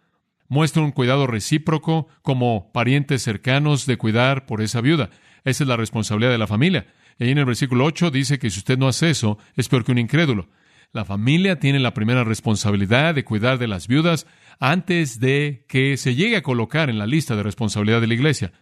Muestra 0.47 0.83
un 0.83 0.91
cuidado 0.91 1.27
recíproco 1.27 2.07
como 2.21 2.71
parientes 2.71 3.23
cercanos 3.23 3.85
de 3.85 3.97
cuidar 3.97 4.45
por 4.45 4.61
esa 4.61 4.81
viuda. 4.81 5.09
Esa 5.43 5.63
es 5.63 5.67
la 5.67 5.77
responsabilidad 5.77 6.31
de 6.31 6.37
la 6.37 6.47
familia. 6.47 6.87
Y 7.17 7.25
ahí 7.25 7.31
en 7.31 7.37
el 7.37 7.45
versículo 7.45 7.85
8 7.85 8.11
dice 8.11 8.39
que 8.39 8.49
si 8.49 8.59
usted 8.59 8.77
no 8.77 8.87
hace 8.87 9.09
eso, 9.09 9.37
es 9.55 9.69
peor 9.69 9.83
que 9.83 9.91
un 9.91 9.99
incrédulo. 9.99 10.49
La 10.91 11.03
familia 11.03 11.59
tiene 11.59 11.79
la 11.79 11.93
primera 11.93 12.23
responsabilidad 12.23 13.15
de 13.15 13.25
cuidar 13.25 13.57
de 13.57 13.67
las 13.67 13.87
viudas 13.87 14.27
antes 14.59 15.19
de 15.19 15.65
que 15.67 15.97
se 15.97 16.15
llegue 16.15 16.37
a 16.37 16.41
colocar 16.41 16.89
en 16.89 16.97
la 16.97 17.05
lista 17.05 17.35
de 17.35 17.43
responsabilidad 17.43 18.01
de 18.01 18.07
la 18.07 18.13
iglesia. 18.13 18.53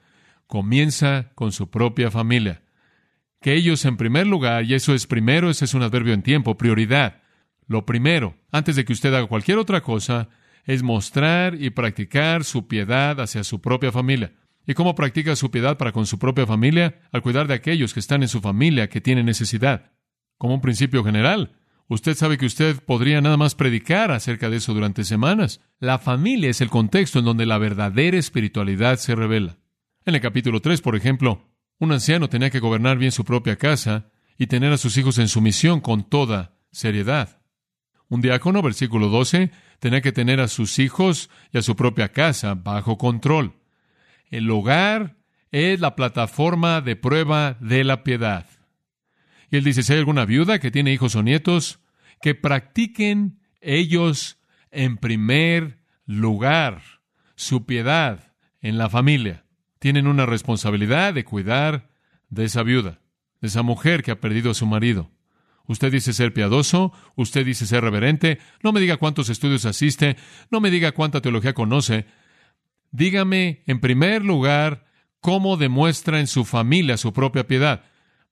Comienza 0.47 1.31
con 1.35 1.51
su 1.51 1.69
propia 1.69 2.09
familia. 2.09 2.62
Que 3.43 3.55
ellos 3.55 3.83
en 3.83 3.97
primer 3.97 4.25
lugar, 4.25 4.63
y 4.63 4.73
eso 4.73 4.95
es 4.95 5.05
primero, 5.05 5.49
ese 5.49 5.65
es 5.65 5.73
un 5.73 5.83
adverbio 5.83 6.13
en 6.13 6.23
tiempo, 6.23 6.57
prioridad. 6.57 7.21
Lo 7.67 7.85
primero, 7.85 8.37
antes 8.53 8.77
de 8.77 8.85
que 8.85 8.93
usted 8.93 9.13
haga 9.13 9.27
cualquier 9.27 9.57
otra 9.57 9.81
cosa, 9.81 10.29
es 10.63 10.81
mostrar 10.81 11.61
y 11.61 11.69
practicar 11.69 12.45
su 12.45 12.69
piedad 12.69 13.19
hacia 13.19 13.43
su 13.43 13.59
propia 13.59 13.91
familia. 13.91 14.31
¿Y 14.65 14.73
cómo 14.75 14.95
practica 14.95 15.35
su 15.35 15.51
piedad 15.51 15.77
para 15.77 15.91
con 15.91 16.05
su 16.05 16.19
propia 16.19 16.47
familia? 16.47 17.01
Al 17.11 17.21
cuidar 17.21 17.47
de 17.47 17.53
aquellos 17.53 17.93
que 17.93 17.99
están 17.99 18.21
en 18.21 18.29
su 18.29 18.39
familia 18.39 18.87
que 18.87 19.01
tienen 19.01 19.25
necesidad. 19.25 19.91
Como 20.37 20.55
un 20.55 20.61
principio 20.61 21.03
general, 21.03 21.57
Usted 21.89 22.15
sabe 22.15 22.37
que 22.37 22.45
usted 22.45 22.81
podría 22.81 23.19
nada 23.19 23.35
más 23.35 23.55
predicar 23.55 24.11
acerca 24.11 24.49
de 24.49 24.57
eso 24.57 24.73
durante 24.73 25.03
semanas. 25.03 25.59
La 25.79 25.99
familia 25.99 26.49
es 26.49 26.61
el 26.61 26.69
contexto 26.69 27.19
en 27.19 27.25
donde 27.25 27.45
la 27.45 27.57
verdadera 27.57 28.17
espiritualidad 28.17 28.97
se 28.97 29.15
revela. 29.15 29.57
En 30.05 30.15
el 30.15 30.21
capítulo 30.21 30.61
3, 30.61 30.81
por 30.81 30.95
ejemplo, 30.95 31.52
un 31.83 31.91
anciano 31.91 32.29
tenía 32.29 32.49
que 32.49 32.59
gobernar 32.59 32.97
bien 32.97 33.11
su 33.11 33.25
propia 33.25 33.57
casa 33.57 34.09
y 34.37 34.47
tener 34.47 34.71
a 34.71 34.77
sus 34.77 34.97
hijos 34.97 35.17
en 35.17 35.27
sumisión 35.27 35.81
con 35.81 36.09
toda 36.09 36.55
seriedad. 36.71 37.41
Un 38.07 38.21
diácono, 38.21 38.61
versículo 38.61 39.09
12, 39.09 39.51
tenía 39.79 40.01
que 40.01 40.11
tener 40.11 40.39
a 40.39 40.47
sus 40.47 40.79
hijos 40.79 41.29
y 41.51 41.57
a 41.57 41.61
su 41.61 41.75
propia 41.75 42.09
casa 42.09 42.55
bajo 42.55 42.97
control. 42.97 43.53
El 44.29 44.49
hogar 44.49 45.17
es 45.51 45.79
la 45.79 45.95
plataforma 45.95 46.81
de 46.81 46.95
prueba 46.95 47.57
de 47.59 47.83
la 47.83 48.03
piedad. 48.03 48.47
Y 49.51 49.57
él 49.57 49.63
dice, 49.63 49.83
si 49.83 49.93
hay 49.93 49.99
alguna 49.99 50.25
viuda 50.25 50.59
que 50.59 50.71
tiene 50.71 50.93
hijos 50.93 51.15
o 51.15 51.21
nietos, 51.21 51.79
que 52.21 52.33
practiquen 52.33 53.39
ellos 53.61 54.39
en 54.71 54.97
primer 54.97 55.79
lugar 56.05 56.81
su 57.35 57.65
piedad 57.65 58.33
en 58.61 58.77
la 58.77 58.89
familia. 58.89 59.42
Tienen 59.83 60.07
una 60.07 60.25
responsabilidad 60.25 61.13
de 61.13 61.25
cuidar 61.25 61.89
de 62.29 62.45
esa 62.45 62.63
viuda, 62.63 63.01
de 63.41 63.49
esa 63.49 63.63
mujer 63.63 64.01
que 64.01 64.11
ha 64.11 64.21
perdido 64.21 64.49
a 64.49 64.53
su 64.53 64.65
marido. 64.65 65.11
Usted 65.67 65.91
dice 65.91 66.13
ser 66.13 66.33
piadoso, 66.33 66.93
usted 67.17 67.45
dice 67.45 67.65
ser 67.65 67.83
reverente, 67.83 68.39
no 68.63 68.71
me 68.71 68.79
diga 68.79 68.95
cuántos 68.95 69.27
estudios 69.27 69.65
asiste, 69.65 70.15
no 70.49 70.61
me 70.61 70.71
diga 70.71 70.93
cuánta 70.93 71.19
teología 71.19 71.53
conoce. 71.53 72.05
Dígame, 72.91 73.61
en 73.67 73.81
primer 73.81 74.23
lugar, 74.23 74.85
cómo 75.19 75.57
demuestra 75.57 76.21
en 76.21 76.27
su 76.27 76.45
familia 76.45 76.95
su 76.95 77.11
propia 77.11 77.45
piedad. 77.45 77.83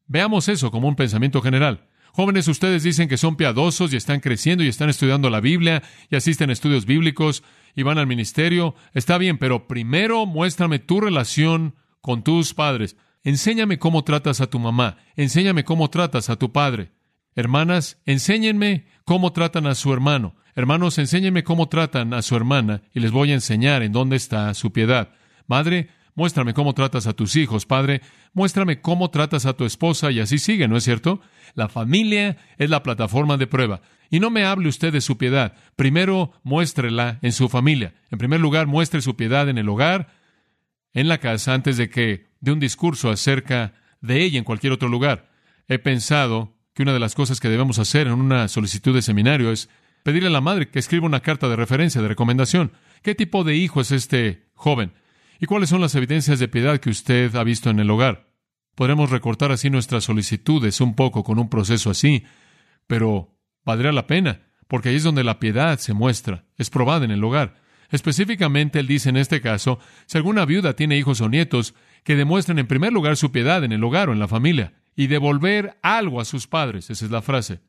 Veamos 0.08 0.48
eso 0.48 0.72
como 0.72 0.88
un 0.88 0.96
pensamiento 0.96 1.42
general. 1.42 1.86
Jóvenes, 2.14 2.48
ustedes 2.48 2.84
dicen 2.84 3.10
que 3.10 3.18
son 3.18 3.36
piadosos 3.36 3.92
y 3.92 3.98
están 3.98 4.22
creciendo 4.22 4.64
y 4.64 4.70
están 4.70 4.90
estudiando 4.90 5.30
la 5.30 5.42
Biblia 5.42 5.84
y 6.10 6.16
asisten 6.16 6.50
a 6.50 6.54
estudios 6.54 6.86
bíblicos 6.86 7.44
y 7.76 7.84
van 7.84 7.98
al 7.98 8.08
ministerio. 8.08 8.76
Está 8.94 9.18
bien, 9.18 9.38
pero 9.38 9.68
primero 9.68 10.26
muéstrame 10.26 10.80
tu 10.80 11.02
relación 11.02 11.76
con 12.02 12.24
tus 12.24 12.54
padres. 12.54 12.96
Enséñame 13.24 13.80
cómo 13.80 14.04
tratas 14.04 14.42
a 14.42 14.48
tu 14.48 14.60
mamá. 14.60 14.98
Enséñame 15.16 15.64
cómo 15.64 15.90
tratas 15.90 16.30
a 16.30 16.38
tu 16.38 16.52
padre. 16.52 16.92
Hermanas, 17.36 18.02
enséñenme 18.06 18.86
cómo 19.06 19.32
tratan 19.32 19.68
a 19.68 19.76
su 19.76 19.94
hermano. 19.94 20.36
Hermanos, 20.56 20.98
enséñenme 20.98 21.44
cómo 21.44 21.70
tratan 21.70 22.14
a 22.14 22.22
su 22.22 22.36
hermana 22.36 22.82
y 22.94 23.00
les 23.00 23.12
voy 23.12 23.32
a 23.32 23.36
enseñar 23.36 23.84
en 23.84 23.94
dónde 23.94 24.18
está 24.18 24.54
su 24.54 24.74
piedad. 24.74 25.12
Madre, 25.48 25.90
Muéstrame 26.14 26.54
cómo 26.54 26.74
tratas 26.74 27.08
a 27.08 27.14
tus 27.14 27.36
hijos, 27.36 27.66
Padre. 27.66 28.02
Muéstrame 28.34 28.82
cómo 28.82 29.10
tratas 29.12 29.46
a 29.46 29.54
tu 29.54 29.66
esposa 29.66 30.12
y 30.12 30.20
así 30.20 30.40
sigue, 30.40 30.68
¿no 30.68 30.76
es 30.76 30.84
cierto? 30.84 31.22
La 31.56 31.70
familia 31.70 32.38
es 32.58 32.70
la 32.70 32.84
plataforma 32.84 33.38
de 33.38 33.48
prueba. 33.48 33.82
Y 34.12 34.20
no 34.20 34.30
me 34.30 34.44
hable 34.44 34.68
usted 34.68 34.92
de 34.92 35.02
su 35.02 35.18
piedad. 35.18 35.56
Primero, 35.78 36.34
muéstrela 36.44 37.18
en 37.22 37.32
su 37.32 37.48
familia. 37.50 37.96
En 38.12 38.20
primer 38.20 38.42
lugar, 38.42 38.68
muestre 38.68 39.02
su 39.02 39.16
piedad 39.16 39.48
en 39.50 39.58
el 39.58 39.70
hogar, 39.70 40.14
en 40.94 41.08
la 41.08 41.20
casa, 41.20 41.54
antes 41.54 41.78
de 41.78 41.90
que 41.90 42.28
dé 42.42 42.52
un 42.52 42.60
discurso 42.60 43.10
acerca 43.10 43.74
de 44.02 44.22
ella 44.22 44.38
en 44.38 44.44
cualquier 44.44 44.74
otro 44.74 44.90
lugar. 44.90 45.32
He 45.70 45.80
pensado 45.80 46.58
que 46.74 46.84
una 46.84 46.92
de 46.94 47.00
las 47.00 47.16
cosas 47.16 47.40
que 47.40 47.48
debemos 47.48 47.80
hacer 47.80 48.08
en 48.08 48.14
una 48.14 48.50
solicitud 48.50 48.94
de 48.94 49.02
seminario 49.02 49.50
es 49.50 49.70
pedirle 50.04 50.28
a 50.28 50.32
la 50.32 50.42
madre 50.42 50.70
que 50.70 50.80
escriba 50.80 51.06
una 51.06 51.22
carta 51.22 51.48
de 51.48 51.56
referencia, 51.56 52.02
de 52.02 52.10
recomendación. 52.10 52.74
¿Qué 53.04 53.16
tipo 53.16 53.46
de 53.46 53.56
hijo 53.56 53.80
es 53.80 53.92
este 53.92 54.50
joven? 54.54 54.92
¿Y 55.40 55.46
cuáles 55.46 55.70
son 55.70 55.80
las 55.80 55.96
evidencias 55.96 56.40
de 56.40 56.50
piedad 56.50 56.80
que 56.80 56.90
usted 56.90 57.34
ha 57.36 57.44
visto 57.46 57.70
en 57.70 57.80
el 57.80 57.90
hogar? 57.90 58.28
Podremos 58.76 59.10
recortar 59.10 59.54
así 59.54 59.70
nuestras 59.70 60.04
solicitudes 60.04 60.82
un 60.82 60.96
poco 60.96 61.24
con 61.24 61.40
un 61.40 61.50
proceso 61.50 61.90
así, 61.90 62.26
pero 62.88 63.38
valdría 63.66 63.92
la 63.92 64.08
pena, 64.08 64.42
porque 64.68 64.90
ahí 64.90 64.96
es 64.96 65.04
donde 65.04 65.24
la 65.24 65.40
piedad 65.40 65.78
se 65.80 65.94
muestra, 65.94 66.46
es 66.58 66.70
probada 66.70 67.06
en 67.06 67.12
el 67.12 67.24
hogar. 67.24 67.56
Específicamente, 67.90 68.80
él 68.80 68.88
dice 68.88 69.10
en 69.10 69.18
este 69.18 69.42
caso, 69.42 69.80
si 70.06 70.18
alguna 70.18 70.46
viuda 70.46 70.76
tiene 70.76 70.98
hijos 70.98 71.20
o 71.22 71.30
nietos, 71.30 71.76
que 72.04 72.16
demuestren 72.16 72.58
en 72.58 72.68
primer 72.68 72.94
lugar 72.94 73.18
su 73.18 73.32
piedad 73.32 73.64
en 73.64 73.74
el 73.74 73.84
hogar 73.84 74.10
o 74.10 74.14
en 74.14 74.20
la 74.20 74.28
familia, 74.28 74.74
y 74.96 75.08
devolver 75.08 75.78
algo 75.82 76.22
a 76.22 76.26
sus 76.26 76.48
padres, 76.48 76.90
esa 76.90 77.06
es 77.06 77.12
la 77.12 77.22
frase. 77.22 77.60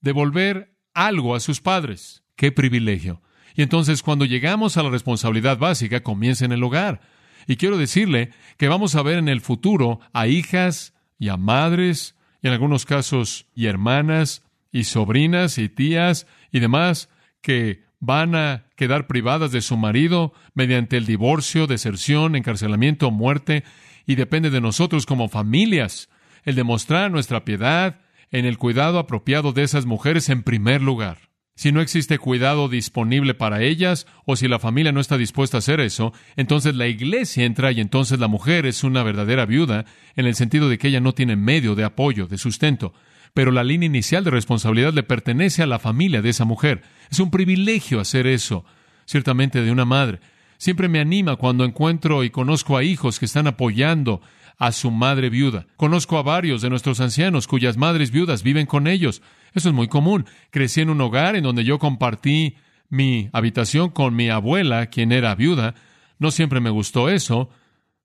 Devolver 0.00 0.74
algo 0.94 1.34
a 1.34 1.40
sus 1.40 1.60
padres. 1.60 2.24
¡Qué 2.36 2.52
privilegio! 2.52 3.22
Y 3.54 3.62
entonces 3.62 4.02
cuando 4.02 4.24
llegamos 4.24 4.76
a 4.76 4.82
la 4.82 4.90
responsabilidad 4.90 5.58
básica, 5.58 6.02
comienza 6.02 6.44
en 6.44 6.52
el 6.52 6.62
hogar. 6.62 7.00
Y 7.46 7.56
quiero 7.56 7.78
decirle 7.78 8.30
que 8.56 8.68
vamos 8.68 8.94
a 8.94 9.02
ver 9.02 9.18
en 9.18 9.28
el 9.28 9.40
futuro 9.40 10.00
a 10.12 10.26
hijas 10.26 10.94
y 11.18 11.28
a 11.28 11.36
madres, 11.36 12.16
y 12.42 12.48
en 12.48 12.54
algunos 12.54 12.86
casos 12.86 13.46
y 13.54 13.66
hermanas, 13.66 14.42
y 14.72 14.84
sobrinas 14.84 15.58
y 15.58 15.68
tías 15.68 16.26
y 16.50 16.60
demás, 16.60 17.08
que 17.42 17.84
van 17.98 18.34
a 18.34 18.66
quedar 18.76 19.06
privadas 19.06 19.52
de 19.52 19.60
su 19.60 19.76
marido 19.76 20.32
mediante 20.54 20.96
el 20.96 21.06
divorcio, 21.06 21.66
deserción, 21.66 22.36
encarcelamiento 22.36 23.10
muerte, 23.10 23.64
y 24.06 24.14
depende 24.14 24.50
de 24.50 24.60
nosotros 24.60 25.06
como 25.06 25.28
familias 25.28 26.08
el 26.44 26.54
demostrar 26.54 27.10
nuestra 27.10 27.44
piedad 27.44 28.00
en 28.30 28.46
el 28.46 28.56
cuidado 28.58 28.98
apropiado 28.98 29.52
de 29.52 29.62
esas 29.62 29.84
mujeres 29.84 30.28
en 30.30 30.42
primer 30.42 30.80
lugar 30.80 31.30
si 31.60 31.72
no 31.72 31.82
existe 31.82 32.16
cuidado 32.16 32.70
disponible 32.70 33.34
para 33.34 33.60
ellas 33.60 34.06
o 34.24 34.34
si 34.34 34.48
la 34.48 34.58
familia 34.58 34.92
no 34.92 35.00
está 35.00 35.18
dispuesta 35.18 35.58
a 35.58 35.60
hacer 35.60 35.78
eso, 35.80 36.14
entonces 36.36 36.74
la 36.74 36.86
iglesia 36.86 37.44
entra 37.44 37.70
y 37.70 37.82
entonces 37.82 38.18
la 38.18 38.28
mujer 38.28 38.64
es 38.64 38.82
una 38.82 39.02
verdadera 39.02 39.44
viuda 39.44 39.84
en 40.16 40.24
el 40.24 40.34
sentido 40.34 40.70
de 40.70 40.78
que 40.78 40.88
ella 40.88 41.00
no 41.00 41.12
tiene 41.12 41.36
medio 41.36 41.74
de 41.74 41.84
apoyo, 41.84 42.26
de 42.26 42.38
sustento. 42.38 42.94
Pero 43.34 43.50
la 43.50 43.64
línea 43.64 43.86
inicial 43.86 44.24
de 44.24 44.30
responsabilidad 44.30 44.92
le 44.92 45.02
pertenece 45.02 45.62
a 45.62 45.66
la 45.66 45.78
familia 45.78 46.22
de 46.22 46.30
esa 46.30 46.44
mujer. 46.44 46.82
Es 47.10 47.20
un 47.20 47.30
privilegio 47.30 48.00
hacer 48.00 48.26
eso, 48.26 48.64
ciertamente 49.04 49.62
de 49.62 49.70
una 49.70 49.84
madre. 49.84 50.20
Siempre 50.58 50.88
me 50.88 51.00
anima 51.00 51.36
cuando 51.36 51.64
encuentro 51.64 52.22
y 52.24 52.30
conozco 52.30 52.76
a 52.76 52.84
hijos 52.84 53.18
que 53.18 53.24
están 53.24 53.46
apoyando 53.46 54.20
a 54.58 54.72
su 54.72 54.90
madre 54.90 55.30
viuda. 55.30 55.66
Conozco 55.76 56.18
a 56.18 56.22
varios 56.22 56.60
de 56.60 56.68
nuestros 56.68 57.00
ancianos 57.00 57.46
cuyas 57.46 57.78
madres 57.78 58.10
viudas 58.10 58.42
viven 58.42 58.66
con 58.66 58.86
ellos. 58.86 59.22
Eso 59.54 59.70
es 59.70 59.74
muy 59.74 59.88
común. 59.88 60.26
Crecí 60.50 60.82
en 60.82 60.90
un 60.90 61.00
hogar 61.00 61.34
en 61.34 61.44
donde 61.44 61.64
yo 61.64 61.78
compartí 61.78 62.56
mi 62.90 63.30
habitación 63.32 63.88
con 63.88 64.14
mi 64.14 64.28
abuela, 64.28 64.86
quien 64.86 65.12
era 65.12 65.34
viuda. 65.34 65.74
No 66.18 66.30
siempre 66.30 66.60
me 66.60 66.68
gustó 66.68 67.08
eso, 67.08 67.48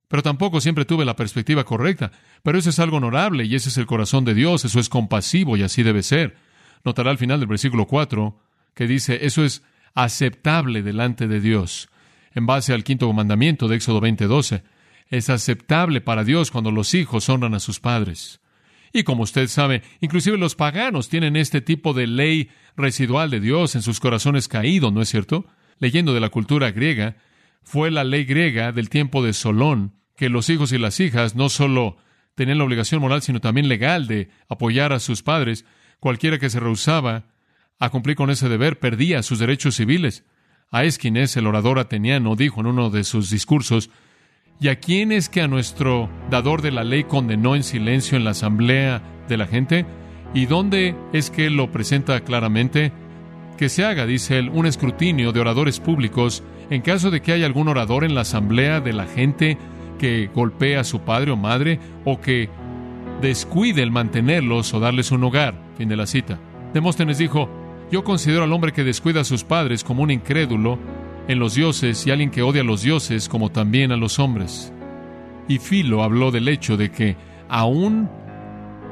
pero 0.07 0.23
tampoco 0.23 0.61
siempre 0.61 0.85
tuve 0.85 1.05
la 1.05 1.15
perspectiva 1.15 1.63
correcta. 1.63 2.11
Pero 2.43 2.57
eso 2.57 2.69
es 2.69 2.79
algo 2.79 2.97
honorable 2.97 3.45
y 3.45 3.55
ese 3.55 3.69
es 3.69 3.77
el 3.77 3.85
corazón 3.85 4.25
de 4.25 4.33
Dios, 4.33 4.65
eso 4.65 4.79
es 4.79 4.89
compasivo 4.89 5.57
y 5.57 5.63
así 5.63 5.83
debe 5.83 6.03
ser. 6.03 6.35
Notará 6.83 7.11
al 7.11 7.17
final 7.17 7.39
del 7.39 7.47
versículo 7.47 7.85
4 7.87 8.37
que 8.73 8.87
dice, 8.87 9.25
eso 9.25 9.43
es 9.43 9.63
aceptable 9.93 10.83
delante 10.83 11.27
de 11.27 11.39
Dios. 11.39 11.89
En 12.33 12.45
base 12.45 12.73
al 12.73 12.83
quinto 12.83 13.11
mandamiento 13.13 13.67
de 13.67 13.77
Éxodo 13.77 14.01
20:12, 14.01 14.63
es 15.09 15.29
aceptable 15.29 16.01
para 16.01 16.23
Dios 16.23 16.51
cuando 16.51 16.71
los 16.71 16.93
hijos 16.93 17.29
honran 17.29 17.55
a 17.55 17.59
sus 17.59 17.79
padres. 17.79 18.41
Y 18.91 19.03
como 19.03 19.23
usted 19.23 19.47
sabe, 19.47 19.83
inclusive 20.01 20.37
los 20.37 20.55
paganos 20.55 21.09
tienen 21.09 21.35
este 21.35 21.61
tipo 21.61 21.93
de 21.93 22.07
ley 22.07 22.49
residual 22.75 23.29
de 23.29 23.39
Dios 23.39 23.75
en 23.75 23.81
sus 23.81 23.99
corazones 23.99 24.47
caídos, 24.47 24.91
¿no 24.91 25.01
es 25.01 25.09
cierto? 25.09 25.45
Leyendo 25.79 26.13
de 26.13 26.19
la 26.19 26.29
cultura 26.29 26.71
griega, 26.71 27.17
fue 27.65 27.91
la 27.91 28.03
ley 28.03 28.23
griega 28.23 28.71
del 28.71 28.89
tiempo 28.89 29.23
de 29.23 29.33
Solón 29.33 29.95
que 30.15 30.29
los 30.29 30.49
hijos 30.49 30.71
y 30.71 30.77
las 30.77 30.99
hijas 30.99 31.35
no 31.35 31.49
solo 31.49 31.97
tenían 32.35 32.59
la 32.59 32.63
obligación 32.63 33.01
moral, 33.01 33.21
sino 33.21 33.41
también 33.41 33.67
legal 33.67 34.07
de 34.07 34.29
apoyar 34.47 34.93
a 34.93 34.99
sus 34.99 35.23
padres. 35.23 35.65
Cualquiera 35.99 36.39
que 36.39 36.49
se 36.49 36.59
rehusaba 36.59 37.25
a 37.79 37.89
cumplir 37.89 38.15
con 38.15 38.29
ese 38.29 38.47
deber 38.47 38.79
perdía 38.79 39.23
sus 39.23 39.39
derechos 39.39 39.75
civiles. 39.75 40.23
A 40.71 40.83
Esquines, 40.83 41.35
el 41.37 41.47
orador 41.47 41.79
ateniano, 41.79 42.35
dijo 42.35 42.61
en 42.61 42.67
uno 42.67 42.89
de 42.89 43.03
sus 43.03 43.29
discursos, 43.29 43.89
¿Y 44.59 44.69
a 44.69 44.79
quién 44.79 45.11
es 45.11 45.27
que 45.27 45.41
a 45.41 45.47
nuestro 45.47 46.09
dador 46.29 46.61
de 46.61 46.71
la 46.71 46.83
ley 46.83 47.03
condenó 47.03 47.55
en 47.55 47.63
silencio 47.63 48.17
en 48.17 48.23
la 48.23 48.31
asamblea 48.31 49.01
de 49.27 49.37
la 49.37 49.47
gente? 49.47 49.85
¿Y 50.33 50.45
dónde 50.45 50.95
es 51.13 51.29
que 51.29 51.47
él 51.47 51.55
lo 51.57 51.71
presenta 51.71 52.21
claramente? 52.21 52.93
Que 53.57 53.69
se 53.69 53.83
haga, 53.83 54.05
dice 54.05 54.37
él, 54.37 54.49
un 54.49 54.65
escrutinio 54.65 55.31
de 55.31 55.39
oradores 55.39 55.79
públicos 55.79 56.43
en 56.69 56.81
caso 56.81 57.11
de 57.11 57.21
que 57.21 57.31
haya 57.31 57.45
algún 57.45 57.67
orador 57.67 58.03
en 58.03 58.15
la 58.15 58.21
asamblea 58.21 58.81
de 58.81 58.93
la 58.93 59.05
gente 59.05 59.57
que 59.99 60.29
golpea 60.33 60.81
a 60.81 60.83
su 60.83 61.01
padre 61.01 61.31
o 61.31 61.37
madre 61.37 61.79
o 62.03 62.19
que 62.19 62.49
descuide 63.21 63.81
el 63.81 63.91
mantenerlos 63.91 64.73
o 64.73 64.79
darles 64.79 65.11
un 65.11 65.23
hogar. 65.23 65.55
Fin 65.77 65.89
de 65.89 65.95
la 65.95 66.05
cita. 66.05 66.39
Demóstenes 66.73 67.17
dijo, 67.17 67.49
yo 67.91 68.03
considero 68.03 68.43
al 68.43 68.53
hombre 68.53 68.73
que 68.73 68.83
descuida 68.83 69.21
a 69.21 69.25
sus 69.25 69.43
padres 69.43 69.83
como 69.83 70.03
un 70.03 70.11
incrédulo 70.11 70.79
en 71.27 71.39
los 71.39 71.55
dioses 71.55 72.05
y 72.05 72.11
alguien 72.11 72.31
que 72.31 72.41
odia 72.41 72.61
a 72.61 72.65
los 72.65 72.81
dioses 72.81 73.29
como 73.29 73.51
también 73.51 73.91
a 73.91 73.97
los 73.97 74.19
hombres. 74.19 74.73
Y 75.47 75.59
Filo 75.59 76.03
habló 76.03 76.31
del 76.31 76.47
hecho 76.47 76.77
de 76.77 76.91
que 76.91 77.15
aún 77.49 78.09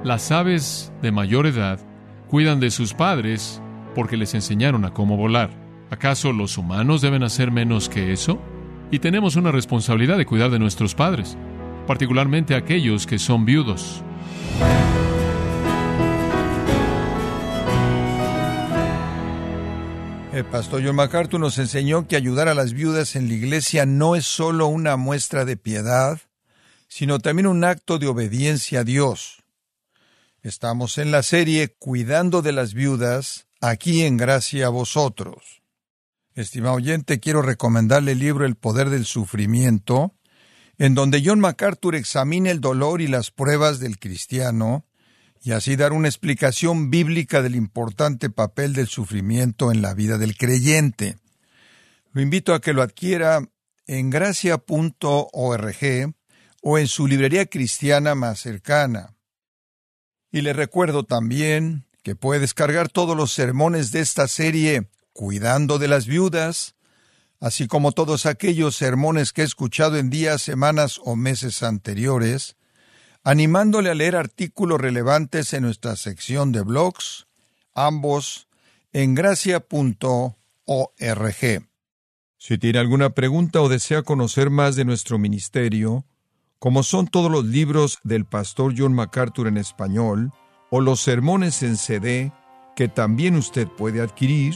las 0.03 0.31
aves 0.31 0.91
de 1.01 1.11
mayor 1.11 1.47
edad 1.47 1.79
cuidan 2.27 2.59
de 2.59 2.71
sus 2.71 2.93
padres 2.93 3.61
porque 3.95 4.17
les 4.17 4.33
enseñaron 4.33 4.85
a 4.85 4.91
cómo 4.91 5.17
volar. 5.17 5.62
¿Acaso 5.93 6.33
los 6.33 6.57
humanos 6.57 7.01
deben 7.01 7.21
hacer 7.21 7.51
menos 7.51 7.87
que 7.87 8.13
eso? 8.13 8.41
Y 8.89 8.97
tenemos 8.97 9.35
una 9.35 9.51
responsabilidad 9.51 10.17
de 10.17 10.25
cuidar 10.25 10.49
de 10.49 10.57
nuestros 10.57 10.95
padres, 10.95 11.37
particularmente 11.85 12.55
aquellos 12.55 13.05
que 13.05 13.19
son 13.19 13.45
viudos. 13.45 14.01
El 20.33 20.45
pastor 20.45 20.81
John 20.83 20.95
MacArthur 20.95 21.39
nos 21.39 21.59
enseñó 21.59 22.07
que 22.07 22.15
ayudar 22.15 22.47
a 22.47 22.55
las 22.55 22.73
viudas 22.73 23.15
en 23.15 23.27
la 23.27 23.35
iglesia 23.35 23.85
no 23.85 24.15
es 24.15 24.25
solo 24.25 24.65
una 24.65 24.97
muestra 24.97 25.45
de 25.45 25.57
piedad, 25.57 26.19
sino 26.87 27.19
también 27.19 27.45
un 27.45 27.63
acto 27.63 27.99
de 27.99 28.07
obediencia 28.07 28.79
a 28.79 28.83
Dios. 28.83 29.43
Estamos 30.41 30.97
en 30.97 31.11
la 31.11 31.21
serie 31.21 31.75
Cuidando 31.77 32.41
de 32.41 32.51
las 32.51 32.73
viudas, 32.73 33.45
aquí 33.61 34.01
en 34.01 34.17
gracia 34.17 34.65
a 34.65 34.69
vosotros. 34.69 35.62
Estimado 36.35 36.75
oyente, 36.75 37.19
quiero 37.19 37.43
recomendarle 37.43 38.13
el 38.13 38.19
libro 38.19 38.45
El 38.45 38.55
poder 38.55 38.89
del 38.89 39.05
sufrimiento, 39.05 40.15
en 40.79 40.95
donde 40.95 41.21
John 41.23 41.39
MacArthur 41.39 41.95
examina 41.95 42.49
el 42.49 42.59
dolor 42.59 43.01
y 43.01 43.07
las 43.07 43.29
pruebas 43.29 43.79
del 43.79 43.99
cristiano 43.99 44.87
y 45.43 45.51
así 45.51 45.75
dar 45.75 45.93
una 45.93 46.07
explicación 46.07 46.89
bíblica 46.89 47.43
del 47.43 47.53
importante 47.55 48.31
papel 48.31 48.73
del 48.73 48.87
sufrimiento 48.87 49.71
en 49.71 49.83
la 49.83 49.93
vida 49.93 50.17
del 50.17 50.35
creyente. 50.35 51.17
Lo 52.13 52.21
invito 52.21 52.55
a 52.55 52.61
que 52.61 52.73
lo 52.73 52.81
adquiera 52.81 53.47
en 53.85 54.09
gracia.org 54.09 55.75
o 56.63 56.77
en 56.79 56.87
su 56.87 57.07
librería 57.07 57.45
cristiana 57.45 58.15
más 58.15 58.39
cercana. 58.39 59.13
Y 60.31 60.41
le 60.41 60.53
recuerdo 60.53 61.03
también 61.03 61.85
que 62.01 62.15
puede 62.15 62.39
descargar 62.39 62.89
todos 62.89 63.15
los 63.15 63.31
sermones 63.31 63.91
de 63.91 63.99
esta 63.99 64.27
serie 64.27 64.89
Cuidando 65.13 65.79
de 65.79 65.87
las 65.87 66.07
viudas, 66.07 66.75
así 67.39 67.67
como 67.67 67.91
todos 67.91 68.25
aquellos 68.25 68.75
sermones 68.75 69.31
que 69.31 69.41
he 69.41 69.45
escuchado 69.45 69.97
en 69.97 70.09
días, 70.09 70.41
semanas 70.41 70.99
o 71.03 71.15
meses 71.15 71.63
anteriores, 71.63 72.55
animándole 73.23 73.89
a 73.89 73.95
leer 73.95 74.15
artículos 74.15 74.81
relevantes 74.81 75.53
en 75.53 75.63
nuestra 75.63 75.95
sección 75.95 76.51
de 76.51 76.61
blogs, 76.61 77.27
ambos 77.73 78.47
en 78.91 79.15
gracia.org. 79.15 80.35
Si 82.37 82.57
tiene 82.57 82.79
alguna 82.79 83.11
pregunta 83.11 83.61
o 83.61 83.69
desea 83.69 84.01
conocer 84.01 84.49
más 84.49 84.75
de 84.75 84.83
nuestro 84.85 85.17
ministerio, 85.17 86.05
como 86.59 86.83
son 86.83 87.07
todos 87.07 87.31
los 87.31 87.45
libros 87.45 87.99
del 88.03 88.25
pastor 88.25 88.73
John 88.77 88.93
MacArthur 88.93 89.47
en 89.47 89.57
español, 89.57 90.31
o 90.69 90.81
los 90.81 91.01
sermones 91.01 91.61
en 91.63 91.77
CD, 91.77 92.31
que 92.75 92.87
también 92.87 93.35
usted 93.35 93.67
puede 93.67 94.01
adquirir, 94.01 94.55